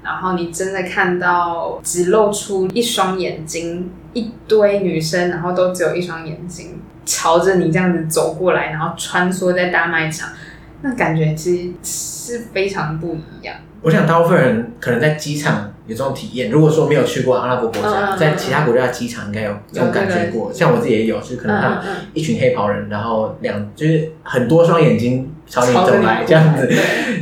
[0.04, 10.30] 然后你真的看到只露出一双眼睛，一堆女生，然后都只有一双眼睛朝着你这样子走过来，然后穿梭在大卖场，
[10.82, 13.56] 那感觉其实是非常不一样。
[13.84, 16.52] 我想大部分人可能在机场有这种体验。
[16.52, 20.54] 如果说没有去过阿拉伯国家，嗯、在其他国家的机场应该有这种感觉过。
[20.54, 21.82] 像我自己也有，就是可能他
[22.14, 26.68] 一群黑袍人，然后两就是很多双眼睛朝你走来这样子。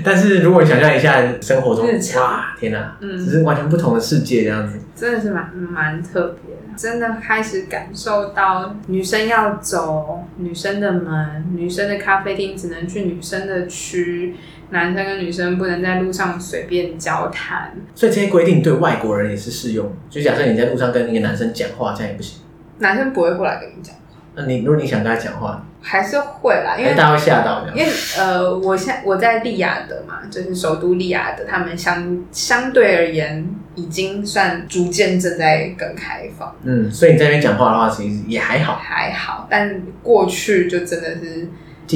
[0.03, 1.85] 但是如果你想象一下生活中，
[2.21, 6.61] 哇，天哪，嗯，只是完全不同的世界这样子，真的是蛮蛮特别的。
[6.77, 14.35] 真的开始感受到女生要走女生的门，女生的咖啡厅只能去女生的区。
[14.71, 19.91] 男生跟女生不能在路上随便交谈，所以这些规定对外国人也是适用。
[20.11, 22.41] 就假设你在路上跟一个男生讲话，这样也不行。
[22.77, 24.01] 男生不会过来跟你讲话。
[24.35, 27.65] 那你如果你想跟他讲话，还是会啦，因为大家会吓到。
[27.73, 36.55] 因为呃，我现我在利雅得嘛，就是首都利雅得，他们相相对而言已经算逐渐正在更开放。
[36.63, 39.47] 嗯，所以你在那边讲话的话，其实也还好，还好。
[39.49, 41.47] 但过去就真的是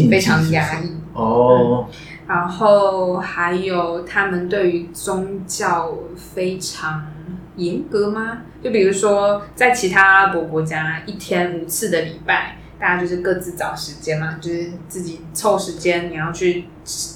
[0.10, 1.88] 非常压抑哦。
[1.90, 7.06] 嗯然后还有他们对于宗教非常
[7.58, 8.38] 严格吗？
[8.64, 16.66] 就比如说在其他阿拉伯国家，一天五次的礼拜，大家就是各自找时间嘛，就是自己凑时间，你要去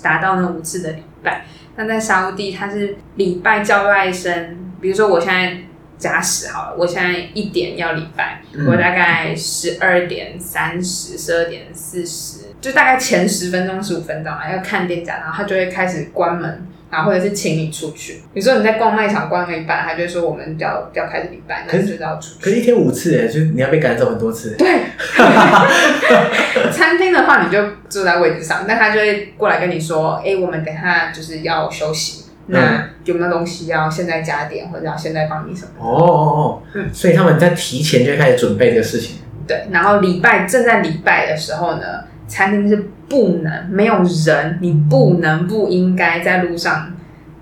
[0.02, 1.46] 达到那五次的礼拜。
[1.76, 5.58] 但在沙乌地，它是礼拜叫外声，比如说我现在。
[6.00, 18.14] 假使好了，我现在一点要礼拜，嗯、我大概十二点三十、十二点四十，就大概前十分钟、十五分钟啊，要看店家，然后他就会开始关门，然后或者是请你出去。
[18.34, 22.44] 比如说你在逛卖场逛了一半，他就会说我们要要开始礼拜，那你就要出去。
[22.44, 24.56] 可是一天五次哎，就你要被赶走很多次。
[24.58, 24.68] 对，
[26.72, 32.24] 餐厅的话你就坐在位置上，但他就会过来跟你说，哎、欸，我们等下就是要休息。
[32.50, 35.72] 那有没有东西要现在加点，或者要现在帮你什么？
[35.80, 39.18] 哦哦哦，嗯，所以他们在提前就开始准备这个事情。
[39.46, 46.94] 对，然后礼拜正在礼拜的时候呢，餐厅是不能没有人，你不能不应该在路上，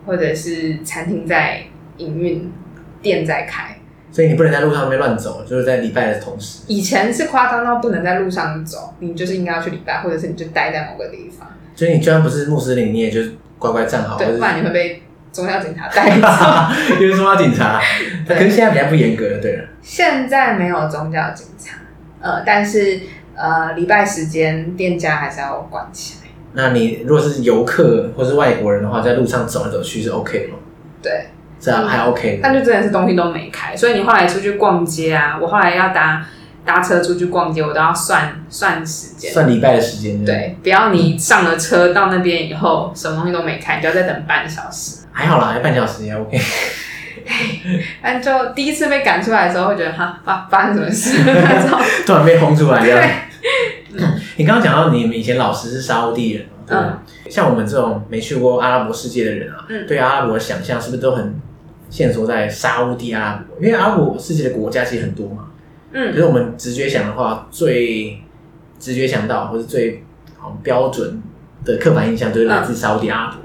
[0.06, 1.62] 或者是餐厅在
[1.98, 2.52] 营运，
[3.02, 3.78] 店在开，
[4.12, 6.64] 所以你不能在路上面乱走，就是在礼拜的同时。
[6.68, 11.48] 以前是夸张到不能在路上走，你就是应该要去礼拜，或者是你就待在某个地方。
[11.76, 13.22] 所以你就算不是穆斯林，你也就。
[13.58, 16.28] 乖乖站好，对，不然你会被宗教警察带走。
[17.02, 17.82] 因为宗教警察，
[18.28, 19.64] 可是现在比较不严格了，对了。
[19.82, 21.78] 现在没有宗教警察，
[22.20, 23.00] 呃，但是
[23.36, 26.30] 呃，礼拜时间店家还是要关起来。
[26.54, 30.56] 那你如果是游客或是外国人的话，在路上走来走去是 OK 的吗？
[31.02, 31.28] 对，
[31.60, 32.40] 这样还 OK。
[32.42, 36.26] 但就真的是东西都没开，所以你后来出去逛街啊，我后来要搭。
[36.66, 40.26] 搭车出去逛街，我都要算算时间，算礼拜的时间。
[40.26, 45.06] 对，不要你上了车到那边以后，什么东西都没开，你就要再等半小时。
[45.12, 46.40] 还好啦，还半小时也 OK。
[48.02, 51.18] 但就第一次被赶出来的时候，会觉得哈发发生什么事？
[52.06, 53.10] 突然被轰出来这样。
[54.38, 61.36] 你刚刚讲到你们以前老师是沙乌地人，对，嗯，像我们这种没去过阿拉伯世界的人啊，嗯，对阿拉伯的想象是不是都很
[61.90, 63.58] 限缩在沙乌地阿拉伯？
[63.62, 65.46] 因为阿拉伯世界的国家其实很多嘛。
[65.94, 68.22] 嗯，可是我们直觉想的话，最
[68.78, 70.04] 直觉想到或是最
[70.38, 71.24] 好标准
[71.64, 73.45] 的刻板印象，就是来自沙乌地阿拉伯。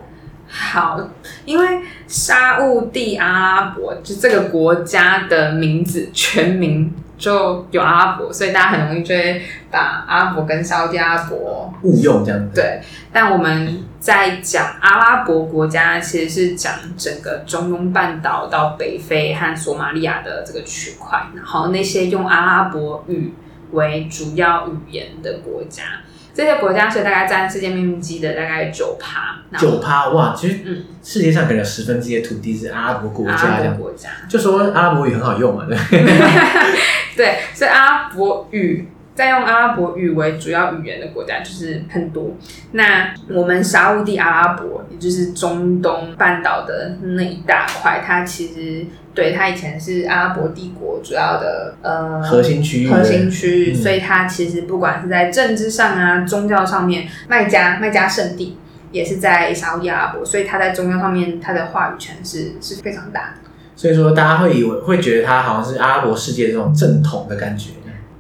[0.53, 1.01] 好，
[1.45, 12.51] 因为沙乌地阿拉伯就这个国家的名字全名就有阿拉伯，所以大家很容易就会把阿拉伯跟沙乌地阿拉伯误用这样子。
[12.53, 12.81] 对，
[13.13, 23.33] 但我们在讲阿拉伯国家，其实是讲整个中东半岛到北非和索马利亚的这个区块，然后那些用阿拉伯语
[23.71, 25.85] 为主要语言的国家。
[26.33, 30.35] 这些国家是大概占世界面积的大概九趴，九趴哇！
[30.37, 34.09] 其实，嗯，世界上可能有十分之一的土地是阿拉伯国家这样，阿拉伯国家。
[34.29, 35.77] 就说阿拉伯语很好用嘛，对，
[37.17, 38.89] 对，所以阿拉伯语
[39.21, 42.35] 在用阿拉伯语为主要语言的国家就是很多。
[42.73, 48.87] 那我们沙乌地阿拉伯，也就是中东半岛的那一大块，它其实。
[49.13, 58.57] 对，它以前是阿拉伯帝国主要的呃核心区域，核心区域，所以它其实不管是在政治上啊、宗教上面，麦加麦加圣地
[58.93, 63.51] 也是在沙乌地阿拉伯，所以它在宗教上面，它的话语权是是非常大的。
[63.75, 67.71] 所以说，大家会以为会觉得它好像是阿拉伯世界这种正统的感觉。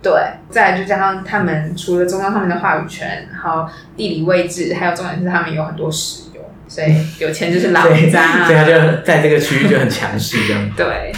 [0.02, 0.12] 对，
[0.48, 6.40] 再来就加上他们除了宗教上面的话语权，然后地理位置，还有重点是他们有很多石油。
[6.66, 7.82] 所以有钱就是老
[8.12, 10.70] 大，啊， 所以他就在这个区域就很强势，这样。
[10.76, 11.12] 对，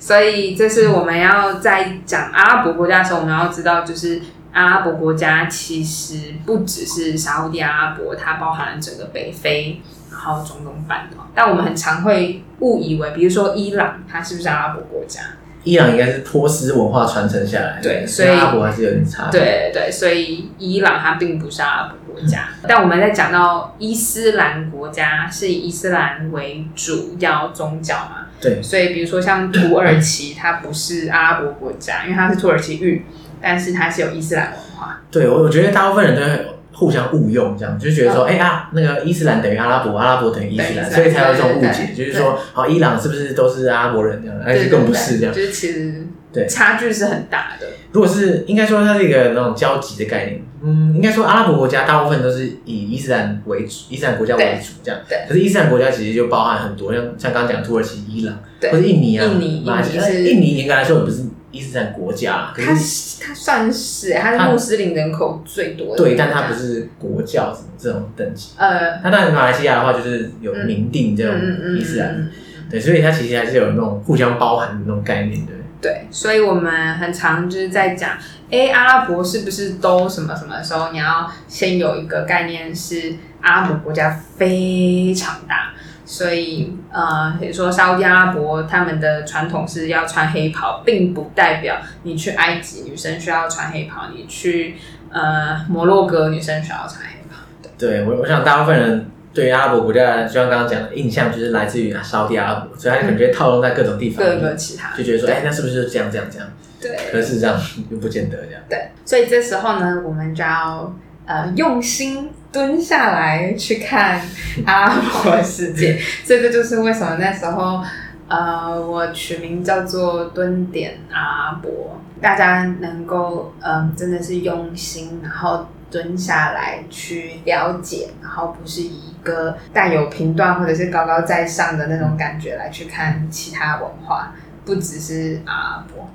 [0.00, 4.20] 所以这是我们要在讲阿拉伯国家的时候，我们要知道，就是
[4.52, 11.28] 阿拉伯国家其实不只是沙乌地阿拉伯，它包含了整个北非，然后中东半岛。
[11.34, 15.20] 但我们很常会误以为，比如说伊朗，它是不是阿拉伯国家？
[15.66, 19.28] 伊朗应该是波斯文化传承下来的，对，所以阿拉伯还是有点差。
[19.32, 22.48] 对对，所以伊朗它并不是阿拉伯国家。
[22.62, 28.28] 嗯、但我们在讲到伊斯兰国家，是以伊斯兰为主要宗教嘛？
[28.40, 28.62] 对。
[28.62, 33.04] 所以比如说像土耳其，它不是阿拉伯国家，因为它是土耳其语，
[33.42, 35.00] 但是它是有伊斯兰文化。
[35.10, 36.46] 对，我我觉得大部分人都会
[36.78, 44.38] 互相误用，这样就觉得说，哎、啊，那个伊斯兰等于阿拉伯，阿拉伯等于伊斯兰，所以才有这种误解，就是说，好，伊朗是不是都是阿拉伯人这样？
[44.44, 47.66] 而且更不是这样，就是其实对差距是很大的。
[47.92, 55.00] 如果是应该说它是一个那种交集的概念，嗯，应该说阿拉伯国家大部分都是以伊斯兰为主，伊斯兰国家为主这样。
[55.08, 55.20] 对。
[55.26, 61.22] 可是伊斯兰国家其实就包含很多，像像刚刚讲土耳其、伊朗，对，或者印尼啊，印尼、马来西亚，印尼严格来说也不是。
[61.50, 66.02] 伊斯兰国家，可是它它算是，它是穆斯林人口最多的。
[66.02, 68.50] 对，但它不是国教什么这种等级。
[68.56, 71.34] 呃，它当然马来西亚的话，就是有明定这种
[71.78, 75.56] 伊斯兰，嗯嗯嗯嗯、对，所以它其实还是有那种互相包含的那种概念，对。
[75.78, 78.12] 对，所以我们很常就是在讲，
[78.50, 85.74] 哎，阿拉伯是不是都什么什么的时候，你要先有一个概念是阿拉伯国家非常大。
[86.06, 94.76] 所以呃，比如说沙乌地阿拉伯他们的传统是要穿黑袍，并不代表你去埃及女生需要穿黑袍，你去
[95.10, 97.42] 呃摩洛哥女生需要穿黑袍。
[97.76, 106.48] 对，我我想大部分人对于阿拉伯国家，就像刚刚讲的印象，就是来自于沙乌地阿拉伯，所以他就感觉套用在各种地方，各个其他就觉得说，哎，那是不是就这样这样这样？
[106.80, 108.62] 对，可是这样又不见得这样。
[108.68, 110.94] 对，所以这时候呢，我们就要
[111.26, 114.20] 呃用心蹲下来去看
[114.64, 115.98] 阿拉伯世界。
[116.24, 117.82] 所 以这就是为什么那时候
[118.28, 134.32] 呃我取名叫做蹲点阿拉伯，大家能够嗯、呃、真的是用心，然后蹲下来去了解，然后不是以一个带有评断或者是高高在上的那种感觉来去看其他文化，
[134.64, 136.08] 不只是阿拉伯。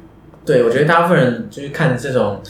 [0.44, 2.42] 对，我觉得大部分人就是看这种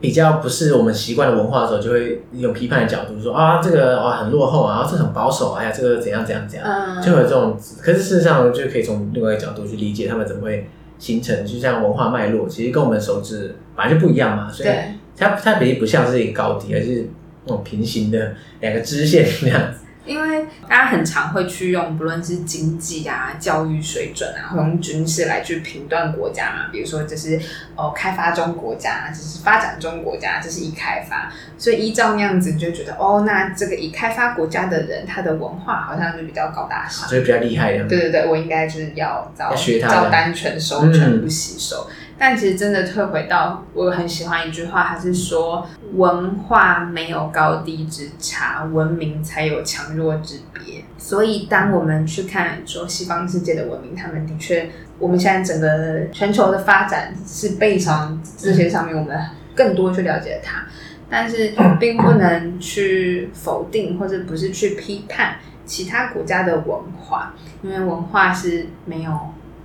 [0.00, 7.58] 比较不是我们习惯的文化的时候，就会用批判的角度说啊，这个啊很落后啊，这很保守，哎呀，这个怎样怎样怎样，嗯、就有这种。
[7.82, 14.50] 可是事实上，就可以从另外一个角度去理解他们怎么会形成，就像文化脉络，其实跟我们熟知本来就不一样嘛。
[14.50, 14.70] 所以
[15.16, 17.06] 它它比例不像是一个高低，而是
[17.44, 19.79] 那种平行的两个支线这样子。
[20.06, 26.68] 因为大家很常会去用，不论是经济啊、教育水准啊，或用军事来去评断国家嘛。
[26.72, 27.38] 比如说，这是
[27.76, 31.30] 哦开发中国家，这是发展中国家，这是已开发。
[31.58, 37.84] 所以依照那样子，你就觉得哦，那这个已开发国家的人，他的文化好像就比较高大上，所以比较厉害的。
[37.84, 41.86] 对对对，我应该就是要照单全收，全部吸收。
[41.88, 50.84] 嗯但其实真的退回到，我很喜欢一句话，还是说文化没有高低之差，文明才有强弱之别。
[50.98, 59.18] 所以当我们去看说西方世界的文明，他们的确，我们现在整个全球的发展是背上这些上面，我们
[59.54, 60.66] 更多去了解它，
[61.08, 69.10] 但是并不能去否定或者不是去批判其他国家的文化，因为文化是没有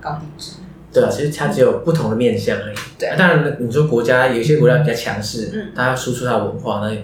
[0.00, 0.52] 高低之。
[1.00, 2.76] 对啊，其实它只有不同的面向而已。
[2.98, 6.96] 对、啊，当然你说国家有些国家比较强势，嗯，它要输出它的文化，那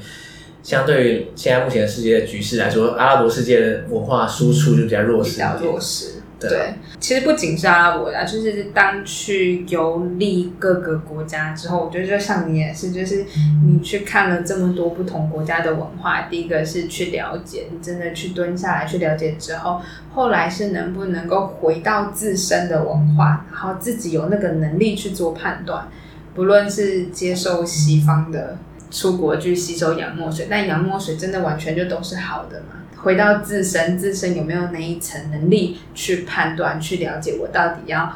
[0.62, 6.21] 相对于现在目前的世界的局势来说，阿拉伯世界的文化输出就比较弱势，比较弱势。
[6.48, 13.24] 对，其实不仅是阿拉伯的，就是当去游历各个国家之后，我觉得就像你也是，就是
[13.66, 19.80] 你去看了这么多不同国家的文化，第一个是去了解，你真的去蹲下来去了解之后，
[20.14, 25.88] 后来是能不能够回到自身的文化，然后自己有那个能力去做判断，
[26.34, 28.58] 不论是接受西方的
[28.90, 32.81] 出国去吸收洋墨水，但洋墨水真的完全就都是好的吗？
[33.02, 38.12] 回到自身，自身有没有那一层能力去判断、去了解，我到底要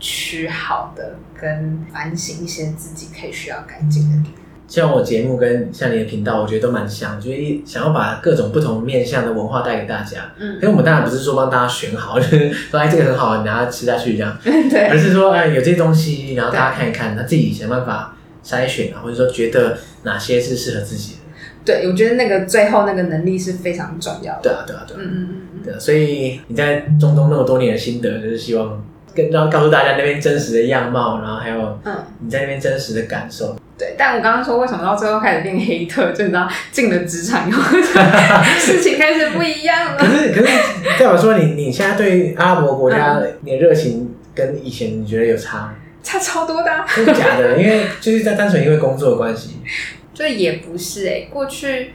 [0.00, 4.44] 取好的，跟反省一些自己可以需要改进的地方。
[4.66, 10.32] 像我节目跟像你的频道，我觉得都蛮像，就是想要把各种不同面向的文化带给大家。
[10.38, 14.36] 嗯，因为我们当然不是说帮大家选好，就是说哎这个很好，你拿它吃下去这样。
[14.42, 14.88] 对。
[14.88, 21.18] 而是说哎有这些东西，然后大家看一看，他自己想办法筛选啊，或者说觉得哪些是适合自己的。
[21.64, 24.40] 对，我觉得那个最后那个能力是非常重要的。
[24.42, 25.00] 对啊，对啊，对啊。
[25.00, 28.84] 嗯嗯嗯对啊，所以你在中东那么多年的心得，就是希望
[29.14, 33.56] 跟然后告诉大家那边真实的样貌，然后还有嗯你在那边真实的感受。
[33.76, 37.60] 对，但我刚刚说为什么到最后开始变黑特，就你知道进了职场以后，
[38.58, 39.96] 事情开始不一样了。
[39.98, 40.52] 可是可是，
[40.98, 45.74] 代表说你你现在对阿拉伯国家你的热情跟以前你觉得有差？
[46.02, 46.84] 差超多的啊。
[46.94, 47.56] 真的假的？
[47.56, 49.56] 因为就是在单纯因为工作的关系。
[50.14, 51.92] 就也不是哎、欸，过去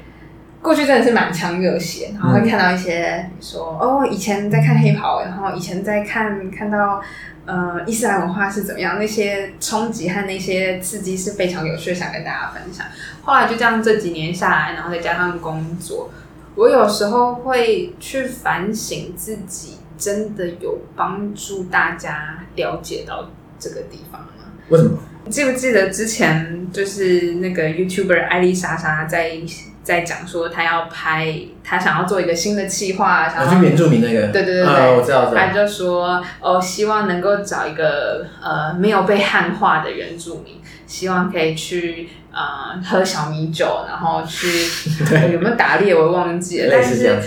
[0.61, 7.01] 过去真的是满腔热血，然后会看到一些说哦，以前在看黑袍，然后以前在看看到
[7.45, 12.85] 呃伊斯兰文化是怎么样，那些冲击和那些刺激是非常有趣，想跟大家分享。
[13.23, 16.11] 后来就这样这几年下来，然后再加上工作，
[16.55, 24.27] 我有时候会去反省自己，真的有帮助大家了解到这个地方吗？
[24.67, 24.97] 为什么？
[25.29, 29.37] 记不记得之前就是那个 YouTuber 艾丽莎莎在
[29.83, 35.35] 在讲说，她要拍，她想要做一个新的企划，想要去原住民那个，对对对对。
[35.35, 40.55] 她就说哦，希望能够找一个呃没有被汉化的原住民，
[40.85, 44.47] 希望可以去呃喝小米酒，然后去
[45.33, 46.69] 有没有打猎，我忘记了。
[46.71, 47.17] 但是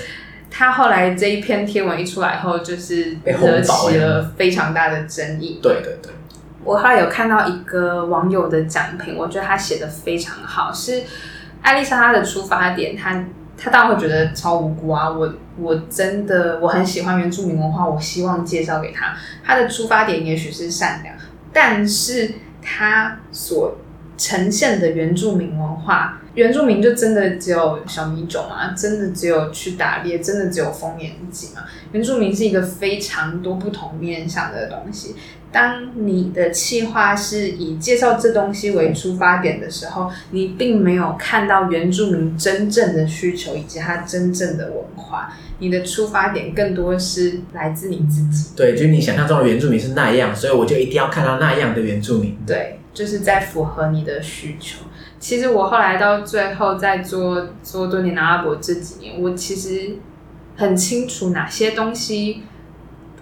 [0.50, 5.58] 他后来这一篇贴文一出来后，就是惹起了非常大的争议。
[5.62, 6.12] 对对对。
[6.64, 11.02] 我后来有看到一个网友的讲评，我觉得他写的非常好，是
[11.60, 13.24] 艾丽莎她的出发点，她
[13.56, 21.14] 她当然会觉得超无辜啊，我我真的我很喜欢原住民文化，我希望介绍给他，他的出发点也许是善良，
[21.52, 23.76] 但是他所
[24.16, 28.72] 呈现的原住民文化原住民就真的只有小米种吗？
[28.74, 30.18] 真的只有去打猎？
[30.18, 31.62] 真的只有丰年祭吗？
[31.92, 35.14] 原住民是一个非常多不同面向的东西。
[35.52, 45.32] 当你的企划是以介绍这东西为出发点的时候，你并没有看到原住民真正的需求以及他真正的文化。
[45.58, 48.50] 你的出发点更多是来自你自己。
[48.56, 52.36] 对，就是你想象中的原住民是那样，所以我就一定要看到那样的原住民。
[52.44, 54.78] 对，就是在符合你的需求。
[55.20, 59.98] 其实我后来到最后在做做多年阿拉伯这几年，我其实
[60.56, 62.42] 很清楚哪些东西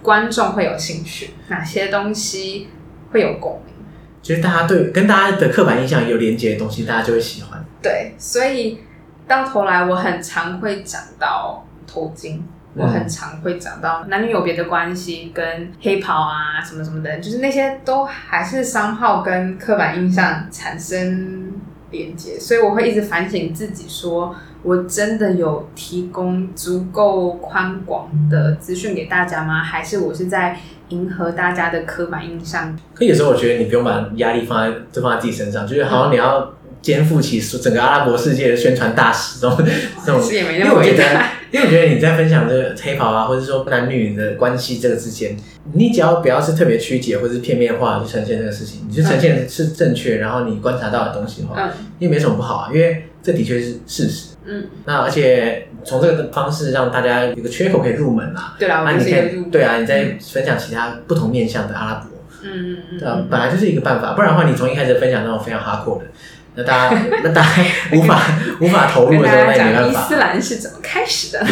[0.01, 2.69] 观众会有兴趣，哪些东西
[3.11, 3.73] 会有共鸣。
[4.21, 7.63] 其实大家对跟大家的刻板印象有连接的东西，大家就会喜欢。
[7.81, 8.79] 对，所以
[9.27, 11.65] 到头来我很常会讲到。
[11.93, 12.39] 头巾，
[12.73, 21.51] 我很常会讲到男女有别的关系，跟黑袍啊什么什么的，就是那些都还是商号跟刻板印象产生
[21.89, 29.63] 连接，所以我会一直反省自己说，说我真的有提供足够宽广的资讯给大家吗？
[29.63, 30.57] 还是我是在
[30.89, 32.77] 迎合大家的刻板印象？
[32.93, 39.57] 可有时候我觉得你不用把压力放在就放在自己身上，就是好像你要肩负起整个阿拉伯世界的宣传大使这种
[40.05, 41.03] 这种，也没因为我觉得。
[41.51, 45.35] 因为我觉得你在分享这个黑袍啊，或者说男女的关系这个之间，
[45.73, 54.30] 你只要不要是特别曲解或者是片面化去呈现这个事情，你就呈现是正确，然后你观察到的东西的话，嗯，因为没什么不好啊，因为这的确是事实。
[54.45, 58.55] 嗯，那而且从这个方式让大家有个缺口可以入门啦。
[58.57, 62.09] 对啊，那你可以对啊，你再分享其他不同面向的阿拉伯，
[62.43, 66.05] 嗯嗯嗯，对啊，本来就是一个办法，不然的话，你从一开始分享那种非常 hardcore 的。
[66.53, 67.49] 那大家， 那大家
[67.93, 68.21] 无法
[68.59, 70.01] 无法投入的时候，那也没办法。
[70.01, 71.39] 伊斯兰是怎么开始的？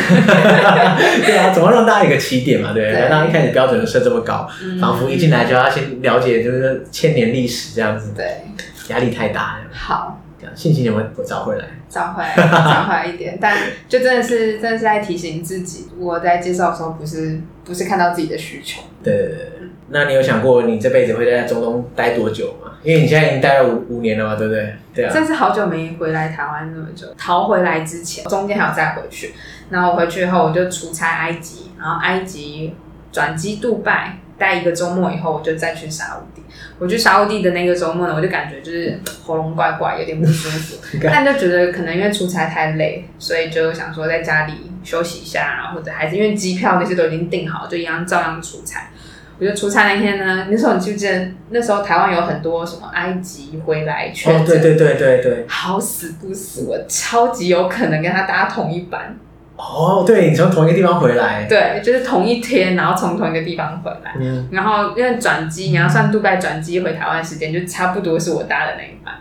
[1.26, 2.74] 对啊，怎么让大家一个起点嘛？
[2.74, 4.46] 对，让大家一开始标准设这么高，
[4.82, 8.12] 仿佛一进来就要先了解就是千年历史这样子。
[8.14, 8.42] 对，
[8.90, 9.60] 压力太大。
[9.72, 10.22] 好，
[10.56, 11.66] 信心有没有找回来？
[11.90, 13.38] 找回来， 找回来一点。
[13.42, 13.56] 但
[13.88, 18.82] 就真的是，真的是在提醒自己，我在介绍的时候，不是不是看到自己的需求。
[19.04, 19.52] 对对对。
[19.92, 22.74] 那你有想过你这辈子会在中东待多久吗？
[22.84, 24.76] 因为你现在已经待了五五年了嘛，对不对？
[24.94, 25.12] 对啊。
[25.12, 29.34] 真是好久没回来台湾那么久，逃回来之前，中间还有再回去。
[29.70, 32.76] 然后我回去以后，我就出差埃及，然后埃及
[33.12, 36.42] 转机杜拜，待一个周末以后，我就再去沙乌地。
[36.80, 48.90] 我去沙乌地的那个周末呢，我就感觉就是喉咙怪怪，有点不舒服， 但就觉得可能因为出差太累，所以就想说在家里休息一下，然后或者还是因为机票那些都已经订好，就一样照样出差。
[49.38, 51.32] 我觉得出差那天呢， 那时候你记不记得？
[51.50, 59.18] 那时候台湾有很多什么埃及回来确诊，哦，对对对对对，好死不死，我超级有可能跟他搭同一班。
[59.60, 69.14] 哦，对，你从同一个地方回来，对，就是同一天，然后从同一个地方回来，嗯，然后因为转机，你要算杜拜转机回台湾时间，就差不多是我搭的那一班，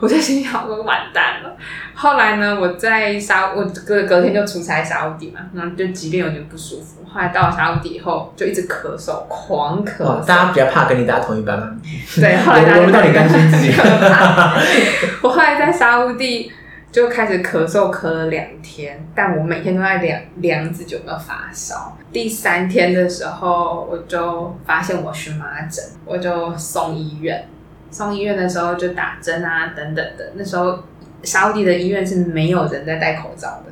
[0.00, 1.56] 我就心想说完蛋了。
[1.92, 10.04] 后来呢，我在沙，我隔隔天就出差沙乌地嘛，然后就即便有点不舒服，后来到了沙乌地以后，就一直咳嗽，狂咳嗽。
[10.04, 11.68] 哦，大家比较怕跟你搭同一班吗？
[12.14, 13.72] 对，后来大家我到底担心自己。
[15.20, 16.50] 我后来在沙乌地
[16.92, 21.96] 就开始咳嗽，咳了两天，但我每天都在量量自己有没有发烧。
[22.12, 27.46] 第三天的时候，我就发现我荨麻疹，我就送医院。
[27.90, 30.78] 送医院的时候就打针啊，等等的，那时候。
[31.22, 33.70] 沙地的医院是没有人在戴口罩的。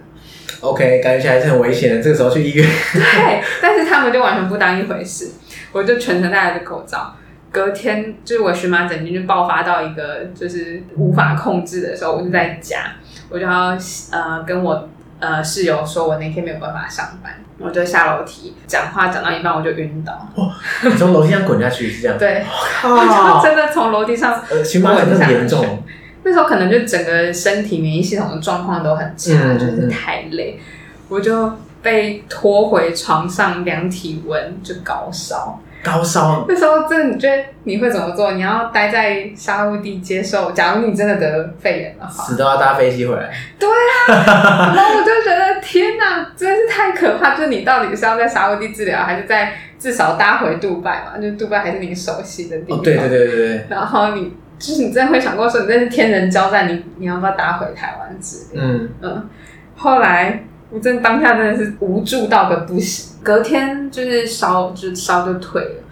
[0.61, 2.03] OK，感觉起来是很危险的。
[2.03, 5.31] 这个时候去医院，对，但是他们就完全不当一回事。
[5.73, 7.17] 我就全程戴着口罩。
[7.51, 12.97] 隔天就是我荨麻疹就爆发到一个就是无法控制的时候，我就在家，
[13.29, 13.77] 我就要
[14.11, 14.89] 呃跟我
[15.21, 20.13] 呃室友说，我那天没有办法上班，我就下楼梯讲话讲到一半我就晕倒。
[20.35, 20.51] 哦，
[20.85, 22.19] 你从楼梯上滚下去是这样？
[22.19, 22.45] 对，
[22.85, 25.83] 我 就真的从楼梯上呃荨麻疹很严重。
[26.25, 30.61] 那时候可能就整个身体免疫系统的状况都很差，嗯、就是太累，
[31.09, 35.61] 我就被拖回床上量体温，就高烧。
[35.83, 36.45] 高烧。
[36.49, 38.33] 那时候真的，你觉得你会怎么做？
[38.33, 40.51] 你要待在沙乌地接受？
[40.53, 43.31] 假如你真的得肺炎的话，死都要搭飞机回来。
[43.59, 43.69] 对
[44.09, 47.35] 啊， 然后我就觉得天哪，真的是太可怕！
[47.35, 51.21] 就是你到底是要在沙乌地治疗，还是在至少搭回杜拜嘛？
[51.21, 52.79] 就杜拜还是你熟悉的地方。
[52.79, 53.67] 哦，对对对对对。
[53.71, 54.33] 然后你。
[54.59, 58.61] 就是你真的会想过说，你真是天人交战，你你要不要打回台湾之类？
[58.61, 59.29] 嗯嗯。
[59.77, 65.83] 后来我真当下真的是无助到个不行，隔天就是烧就烧就退了，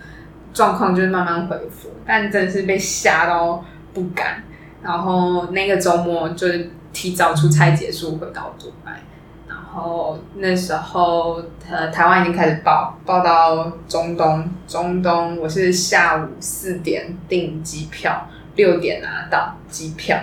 [0.53, 3.64] 状况就是慢慢恢复，但真的是被吓到
[3.95, 4.43] 不敢。
[4.83, 9.03] 然后那个周末就是提早出差结束回到杜拜，
[9.49, 18.29] 然后那时候呃台湾已经开始报报到中东，中东我是下午四点订机票。
[18.57, 20.18] 六点拿到机票，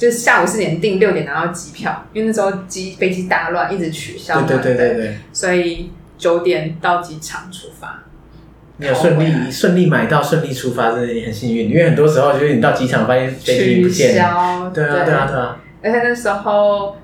[0.00, 4.40] 就是下午四点订，六点拿到机票，因为那时候机飞机大乱，一直取消。
[4.40, 5.16] 对对对对对。
[5.30, 8.04] 所以九点到机场出发。
[8.78, 11.68] 你有顺利顺利买到，顺利出发，真的很幸运。
[11.68, 14.14] 因为很多时候就是你到机场发现飞机不见了。
[14.14, 14.70] 取消。
[14.70, 15.60] 对啊对啊对啊。
[15.82, 16.96] 而且那时候，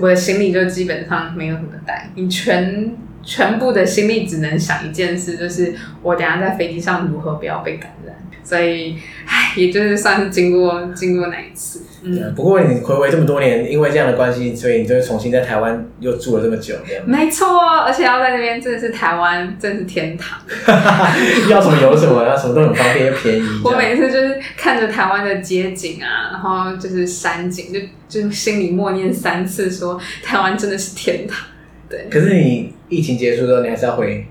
[0.00, 8.16] 我的行李就基本上没有什么带，你全全部的心力只能想一件事，就是我等下在飞机上如何不要被感染。
[8.42, 8.96] 所以，
[9.26, 11.82] 唉，也就是算是经过经过那一次。
[12.02, 16.74] 嗯，不过你回味这么多年，因为这样的关系，所以你就重新在台湾又住了这么久。
[17.04, 17.46] 没错，
[17.84, 20.38] 而且要在那边真的是台湾，真的是天堂。
[21.50, 23.42] 要什么有什么，要什么都很方便又便宜。
[23.64, 31.46] 我每次就是看着台湾的街景啊，然后就是山景，就就心里默念三次说，说台湾真的是天堂。
[31.88, 32.06] 对。
[32.10, 34.26] 可是你疫情结束之后，你还是要回。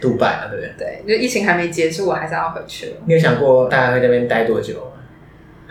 [0.00, 1.00] 杜拜啊，对不对？
[1.06, 2.92] 对，就疫情还没结束，我还是要回去了。
[3.06, 4.91] 你有想过大概会在那边待多久吗？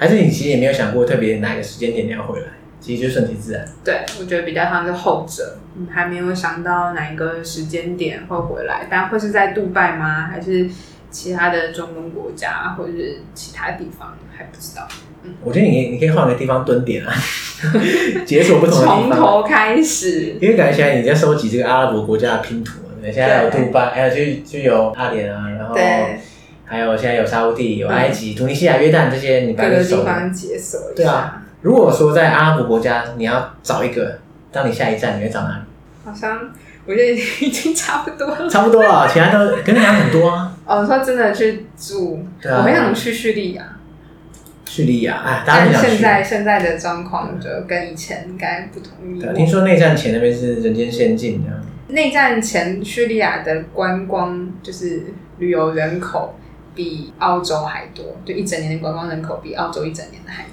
[0.02, 2.47] 还是你其实也没有想过特别哪个时间点你要回来？
[2.80, 3.64] 其实就顺其自然。
[3.86, 10.28] 对，我觉得比较像是后者，嗯，还没有想到哪一个时间点会回来，但会是在杜拜吗？
[10.32, 10.68] 还是
[11.12, 14.88] 其他的中东国家，或者是其他地方，还不知道。
[15.22, 17.14] 嗯，我觉得你你可以换个地方蹲点啊，
[18.26, 20.36] 解锁不同的地方，从头开始。
[20.41, 22.80] 因为感觉现在你在收集这个阿拉伯国家的拼图。
[23.04, 25.76] 现在有杜拜，还有就就有阿联啊，然后
[26.72, 30.95] 还有现在有沙乌地、有埃及、突尼西亚、约旦这些，你各个地方解锁一下。
[30.95, 34.19] 对啊，如果说在阿拉伯国家，你要找一个
[34.53, 35.63] 当你下一站，你会找哪里？
[36.05, 36.49] 好像
[36.86, 37.11] 我觉得
[37.45, 38.49] 已经差不多了。
[38.49, 40.57] 差不多了，其他都跟你讲很多啊。
[40.65, 43.63] 哦，说真的去住，我很想去叙利亚。
[44.65, 49.19] 叙利亚，哎，但现在现在的状况就跟以前应该不同。
[49.19, 51.61] 对，听说内战前那边是人间仙境这样。
[51.89, 55.03] 内战前，叙利亚的观光就是
[55.39, 56.34] 旅游人口
[56.76, 60.51] 比澳洲还多，就一整年的观光人口比澳洲一整年的还多，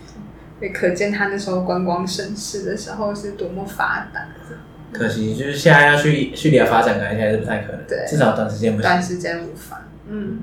[0.59, 4.27] 所以可见他那时候观光盛世的时候是多么发达。
[4.91, 7.81] 可惜就是现在要去叙利亚发展，感觉还是不太可能。
[7.87, 8.91] 对，至少短时间不行。
[8.91, 9.83] 短时间无法。
[10.09, 10.41] 嗯。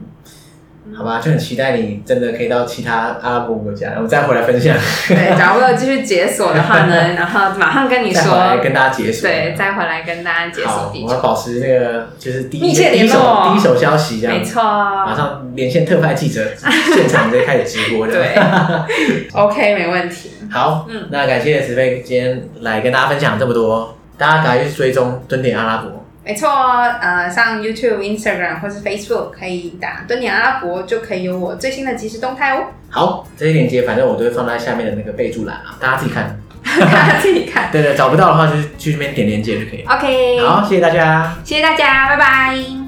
[0.94, 4.76] 好吧，就很期待你真的可以到其他阿拉伯国家，然后再回来分享。
[5.08, 9.28] 对， 假如我有继续解锁的话呢， 然后马上跟你说，再回来跟大家解锁。
[9.28, 11.08] 对，再回来跟大家解锁地球。
[11.08, 14.38] 我要保持那个就是第一密切联络，第一手消息这样。
[14.38, 14.62] 没错。
[14.64, 16.46] 马上连线特派记者，
[16.94, 18.14] 现场直接开始直播的。
[18.14, 18.36] 对。
[19.34, 20.32] OK，没问题。
[20.52, 26.05] 好，嗯，那感谢子飞今天来跟大家分享这么多，大家赶快去追踪蹲点阿拉伯。
[26.26, 32.66] 没错，呃，上 YouTube、Instagram 或是 Facebook 可以打“蹲点阿拉伯”，就可以有我最新的即时动态哦。
[32.90, 36.36] 好，这些链接反正我都会放在下面的那个备注栏啊，大家自己看。
[36.80, 37.70] 大 家自己看。
[37.72, 39.96] 对对，找不到的话就去那边点链接就可以了。
[39.96, 40.40] OK。
[40.40, 41.36] 好，谢谢大家。
[41.44, 42.85] 谢谢大家，拜拜。